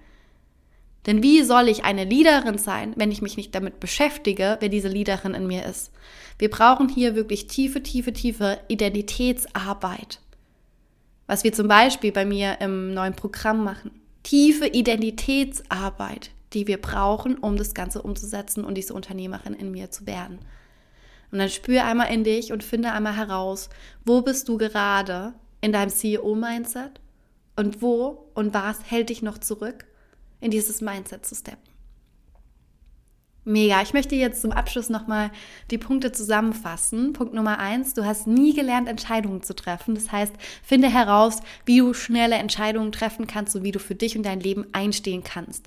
Denn 1.07 1.23
wie 1.23 1.43
soll 1.43 1.69
ich 1.69 1.85
eine 1.85 2.03
Leaderin 2.03 2.59
sein, 2.59 2.95
wenn 2.97 3.13
ich 3.13 3.23
mich 3.23 3.37
nicht 3.37 3.55
damit 3.55 3.79
beschäftige, 3.79 4.57
wer 4.59 4.69
diese 4.69 4.89
Leaderin 4.89 5.35
in 5.35 5.47
mir 5.47 5.65
ist? 5.67 5.93
Wir 6.37 6.51
brauchen 6.51 6.89
hier 6.89 7.15
wirklich 7.15 7.47
tiefe, 7.47 7.81
tiefe, 7.81 8.13
tiefe 8.13 8.59
Identitätsarbeit. 8.67 10.19
Was 11.27 11.45
wir 11.45 11.53
zum 11.53 11.69
Beispiel 11.69 12.13
bei 12.13 12.25
mir 12.25 12.61
im 12.61 12.95
neuen 12.95 13.15
Programm 13.15 13.65
machen. 13.65 13.91
Tiefe 14.23 14.67
Identitätsarbeit, 14.67 16.31
die 16.53 16.67
wir 16.67 16.81
brauchen, 16.81 17.37
um 17.39 17.57
das 17.57 17.75
Ganze 17.75 18.03
umzusetzen 18.03 18.65
und 18.65 18.75
diese 18.75 18.95
Unternehmerin 18.95 19.55
in 19.55 19.71
mir 19.71 19.91
zu 19.91 20.07
werden. 20.07 20.39
Und 21.31 21.39
dann 21.39 21.51
spüre 21.51 21.85
einmal 21.85 22.13
in 22.13 22.25
dich 22.25 22.53
und 22.53 22.63
finde 22.63 22.93
einmal 22.93 23.17
heraus, 23.17 23.69
wo 24.05 24.23
bist 24.23 24.49
du 24.49 24.57
gerade 24.57 25.35
in 25.61 25.73
deinem 25.73 25.91
CEO-Mindset 25.91 27.01
und 27.57 27.83
wo 27.83 28.29
und 28.35 28.55
was 28.55 28.79
hält 28.89 29.11
dich 29.11 29.23
noch 29.23 29.39
zurück 29.39 29.87
in 30.41 30.51
dieses 30.51 30.81
Mindset 30.81 31.27
zu 31.27 31.35
steppen. 31.35 31.76
Mega. 33.49 33.81
Ich 33.81 33.93
möchte 33.93 34.17
jetzt 34.17 34.43
zum 34.43 34.51
Abschluss 34.51 34.89
nochmal 34.89 35.31
die 35.71 35.79
Punkte 35.79 36.11
zusammenfassen. 36.11 37.13
Punkt 37.13 37.33
Nummer 37.33 37.61
eins, 37.61 37.95
du 37.95 38.05
hast 38.05 38.27
nie 38.27 38.53
gelernt, 38.53 38.89
Entscheidungen 38.89 39.41
zu 39.45 39.55
treffen. 39.55 39.95
Das 39.95 40.11
heißt, 40.11 40.35
finde 40.65 40.93
heraus, 40.93 41.39
wie 41.65 41.79
du 41.79 41.95
schnelle 41.95 42.35
Entscheidungen 42.35 42.91
treffen 42.91 43.29
kannst 43.29 43.55
und 43.55 43.63
wie 43.63 43.71
du 43.71 43.79
für 43.79 43.95
dich 43.95 44.17
und 44.17 44.25
dein 44.25 44.41
Leben 44.41 44.67
einstehen 44.73 45.23
kannst. 45.23 45.67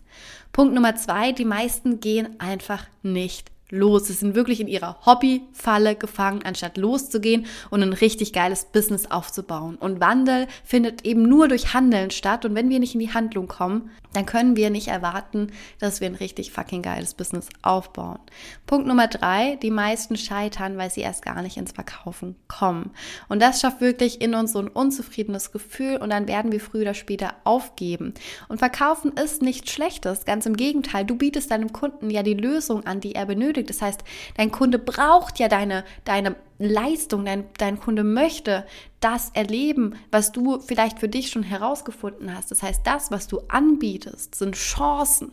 Punkt 0.51 0.73
Nummer 0.73 0.97
zwei, 0.97 1.31
die 1.31 1.45
meisten 1.45 2.01
gehen 2.01 2.37
einfach 2.37 2.85
nicht 3.01 3.49
los. 3.69 4.07
Sie 4.07 4.13
sind 4.13 4.35
wirklich 4.35 4.59
in 4.59 4.67
ihrer 4.67 4.97
Hobbyfalle 5.05 5.95
gefangen, 5.95 6.41
anstatt 6.43 6.77
loszugehen 6.77 7.45
und 7.69 7.83
ein 7.83 7.93
richtig 7.93 8.33
geiles 8.33 8.65
Business 8.65 9.09
aufzubauen. 9.11 9.75
Und 9.75 9.99
Wandel 9.99 10.47
findet 10.63 11.05
eben 11.05 11.23
nur 11.23 11.47
durch 11.47 11.73
Handeln 11.73 12.11
statt. 12.11 12.45
Und 12.45 12.55
wenn 12.55 12.69
wir 12.69 12.79
nicht 12.79 12.93
in 12.93 12.99
die 12.99 13.13
Handlung 13.13 13.47
kommen, 13.47 13.89
dann 14.13 14.25
können 14.25 14.55
wir 14.55 14.69
nicht 14.69 14.87
erwarten, 14.87 15.51
dass 15.79 16.01
wir 16.01 16.07
ein 16.07 16.15
richtig 16.15 16.51
fucking 16.51 16.81
geiles 16.81 17.13
Business 17.13 17.47
aufbauen. 17.61 18.19
Punkt 18.65 18.87
Nummer 18.87 19.07
drei, 19.07 19.57
die 19.61 19.69
meisten 19.69 20.17
scheitern, 20.17 20.77
weil 20.77 20.89
sie 20.89 21.01
erst 21.01 21.23
gar 21.23 21.41
nicht 21.43 21.57
ins 21.57 21.73
Verkaufen 21.73 22.35
kommen. 22.47 22.91
Und 23.27 23.41
das 23.41 23.61
schafft 23.61 23.81
wirklich 23.81 24.21
in 24.21 24.33
uns 24.33 24.53
so 24.53 24.59
ein 24.59 24.67
unzufriedenes 24.67 25.51
Gefühl 25.51 25.97
und 25.97 26.09
dann 26.09 26.27
werden 26.27 26.51
wir 26.51 26.59
früher 26.59 26.81
oder 26.81 26.93
später 26.95 27.35
aufgeben. 27.43 28.13
Und 28.47 28.57
Verkaufen 28.57 29.11
ist 29.13 29.43
nichts 29.43 29.71
Schlechtes, 29.71 30.25
ganz 30.25 30.47
im 30.47 30.55
Gegenteil. 30.57 31.05
Du 31.05 31.15
bietest 31.15 31.51
deinem 31.51 31.71
Kunden 31.71 32.09
ja 32.09 32.23
die 32.23 32.33
Lösung 32.33 32.85
an, 32.85 33.01
die 33.01 33.13
er 33.13 33.27
benötigt. 33.27 33.58
Das 33.67 33.81
heißt, 33.81 34.03
dein 34.37 34.51
Kunde 34.51 34.79
braucht 34.79 35.39
ja 35.39 35.47
deine, 35.47 35.83
deine 36.05 36.35
Leistung, 36.57 37.25
dein, 37.25 37.45
dein 37.57 37.79
Kunde 37.79 38.03
möchte 38.03 38.65
das 38.99 39.29
erleben, 39.31 39.95
was 40.11 40.31
du 40.31 40.59
vielleicht 40.59 40.99
für 40.99 41.09
dich 41.09 41.29
schon 41.29 41.43
herausgefunden 41.43 42.35
hast. 42.35 42.51
Das 42.51 42.63
heißt, 42.63 42.81
das, 42.85 43.11
was 43.11 43.27
du 43.27 43.41
anbietest, 43.47 44.35
sind 44.35 44.55
Chancen. 44.55 45.31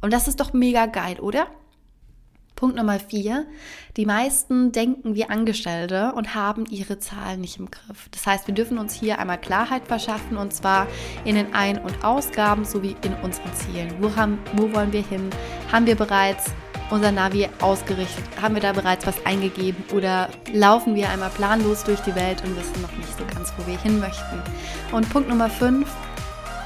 Und 0.00 0.12
das 0.12 0.28
ist 0.28 0.40
doch 0.40 0.52
mega 0.52 0.86
geil, 0.86 1.20
oder? 1.20 1.46
Punkt 2.56 2.76
Nummer 2.76 3.00
vier. 3.00 3.46
Die 3.96 4.06
meisten 4.06 4.70
denken 4.70 5.14
wie 5.14 5.24
Angestellte 5.24 6.12
und 6.14 6.34
haben 6.34 6.66
ihre 6.66 6.98
Zahlen 6.98 7.40
nicht 7.40 7.58
im 7.58 7.70
Griff. 7.70 8.08
Das 8.10 8.26
heißt, 8.26 8.46
wir 8.46 8.54
dürfen 8.54 8.78
uns 8.78 8.94
hier 8.94 9.18
einmal 9.18 9.40
Klarheit 9.40 9.88
verschaffen 9.88 10.36
und 10.36 10.54
zwar 10.54 10.86
in 11.24 11.34
den 11.34 11.52
Ein- 11.52 11.78
und 11.78 12.04
Ausgaben 12.04 12.64
sowie 12.64 12.96
in 13.04 13.12
unseren 13.22 13.52
Zielen. 13.54 13.92
Wo, 14.00 14.14
haben, 14.14 14.38
wo 14.54 14.72
wollen 14.72 14.92
wir 14.92 15.02
hin? 15.02 15.30
Haben 15.72 15.86
wir 15.86 15.96
bereits 15.96 16.52
unser 16.90 17.12
Navi 17.12 17.48
ausgerichtet? 17.60 18.24
Haben 18.40 18.54
wir 18.54 18.62
da 18.62 18.72
bereits 18.72 19.06
was 19.06 19.24
eingegeben 19.24 19.84
oder 19.92 20.28
laufen 20.52 20.94
wir 20.94 21.08
einmal 21.08 21.30
planlos 21.30 21.84
durch 21.84 22.00
die 22.00 22.14
Welt 22.14 22.42
und 22.44 22.56
wissen 22.56 22.82
noch 22.82 22.92
nicht 22.92 23.16
so 23.18 23.24
ganz, 23.34 23.52
wo 23.56 23.66
wir 23.66 23.78
hin 23.78 24.00
möchten? 24.00 24.42
Und 24.92 25.08
Punkt 25.10 25.28
Nummer 25.28 25.48
5. 25.50 25.88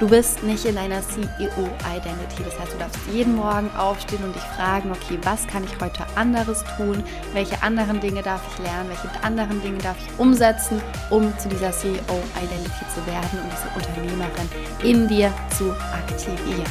Du 0.01 0.09
bist 0.09 0.45
nicht 0.45 0.65
in 0.65 0.79
einer 0.79 1.01
CEO-Identity. 1.03 2.45
Das 2.45 2.57
heißt, 2.61 2.75
du 2.75 2.79
darfst 2.79 3.01
jeden 3.13 3.35
Morgen 3.35 3.69
aufstehen 3.77 4.23
und 4.23 4.33
dich 4.33 4.45
fragen, 4.57 4.93
okay, 4.93 5.19
was 5.25 5.45
kann 5.49 5.65
ich 5.65 5.81
heute 5.81 6.07
anderes 6.15 6.63
tun? 6.77 7.03
Welche 7.33 7.61
anderen 7.65 7.99
Dinge 7.99 8.23
darf 8.23 8.41
ich 8.53 8.63
lernen? 8.63 8.91
Welche 8.91 9.25
anderen 9.25 9.61
Dinge 9.61 9.79
darf 9.79 9.97
ich 9.99 10.19
umsetzen, 10.21 10.81
um 11.11 11.37
zu 11.39 11.49
dieser 11.49 11.73
CEO-Identity 11.73 12.85
zu 12.95 13.05
werden 13.07 13.41
und 13.43 13.51
diese 13.51 13.69
Unternehmerin 13.75 14.49
in 14.85 15.09
dir 15.09 15.33
zu 15.57 15.73
aktivieren? 15.73 16.63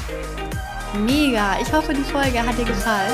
Mega. 0.93 1.59
Ich 1.61 1.71
hoffe, 1.71 1.93
die 1.93 2.01
Folge 2.01 2.39
hat 2.39 2.57
dir 2.57 2.65
gefallen 2.65 3.13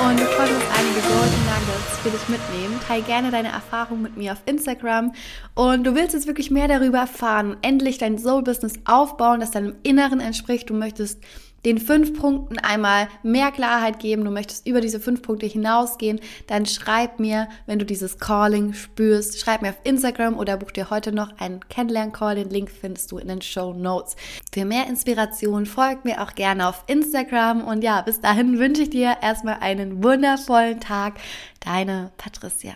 und 0.00 0.18
du 0.18 0.24
konntest 0.24 0.62
einige 0.78 1.00
Golden 1.00 1.44
Nuggets 1.44 1.98
für 2.02 2.10
dich 2.10 2.28
mitnehmen. 2.28 2.80
Teil 2.86 3.02
gerne 3.02 3.30
deine 3.30 3.48
Erfahrungen 3.48 4.02
mit 4.02 4.16
mir 4.16 4.32
auf 4.32 4.42
Instagram 4.46 5.12
und 5.54 5.84
du 5.84 5.94
willst 5.94 6.14
jetzt 6.14 6.26
wirklich 6.26 6.50
mehr 6.50 6.68
darüber 6.68 6.98
erfahren, 6.98 7.56
endlich 7.62 7.98
dein 7.98 8.16
Soul-Business 8.16 8.74
aufbauen, 8.84 9.40
das 9.40 9.50
deinem 9.50 9.74
Inneren 9.82 10.20
entspricht. 10.20 10.70
Du 10.70 10.74
möchtest 10.74 11.20
den 11.64 11.78
fünf 11.78 12.18
Punkten 12.18 12.58
einmal 12.58 13.08
mehr 13.22 13.50
Klarheit 13.50 13.98
geben, 13.98 14.24
du 14.24 14.30
möchtest 14.30 14.66
über 14.66 14.80
diese 14.80 15.00
fünf 15.00 15.22
Punkte 15.22 15.46
hinausgehen, 15.46 16.20
dann 16.46 16.66
schreib 16.66 17.20
mir, 17.20 17.48
wenn 17.66 17.78
du 17.78 17.84
dieses 17.84 18.18
Calling 18.18 18.72
spürst, 18.72 19.38
schreib 19.40 19.62
mir 19.62 19.70
auf 19.70 19.80
Instagram 19.84 20.38
oder 20.38 20.56
buch 20.56 20.70
dir 20.70 20.90
heute 20.90 21.12
noch 21.12 21.38
einen 21.38 21.60
Kennenlern-Call. 21.68 22.36
Den 22.36 22.50
Link 22.50 22.70
findest 22.70 23.12
du 23.12 23.18
in 23.18 23.28
den 23.28 23.42
Show 23.42 23.72
Notes. 23.72 24.16
Für 24.52 24.64
mehr 24.64 24.86
Inspiration 24.86 25.66
folgt 25.66 26.04
mir 26.04 26.22
auch 26.22 26.34
gerne 26.34 26.68
auf 26.68 26.84
Instagram 26.86 27.62
und 27.62 27.82
ja, 27.82 28.00
bis 28.02 28.20
dahin 28.20 28.58
wünsche 28.58 28.82
ich 28.82 28.90
dir 28.90 29.16
erstmal 29.22 29.58
einen 29.60 30.02
wundervollen 30.02 30.80
Tag. 30.80 31.14
Deine 31.60 32.10
Patricia. 32.16 32.74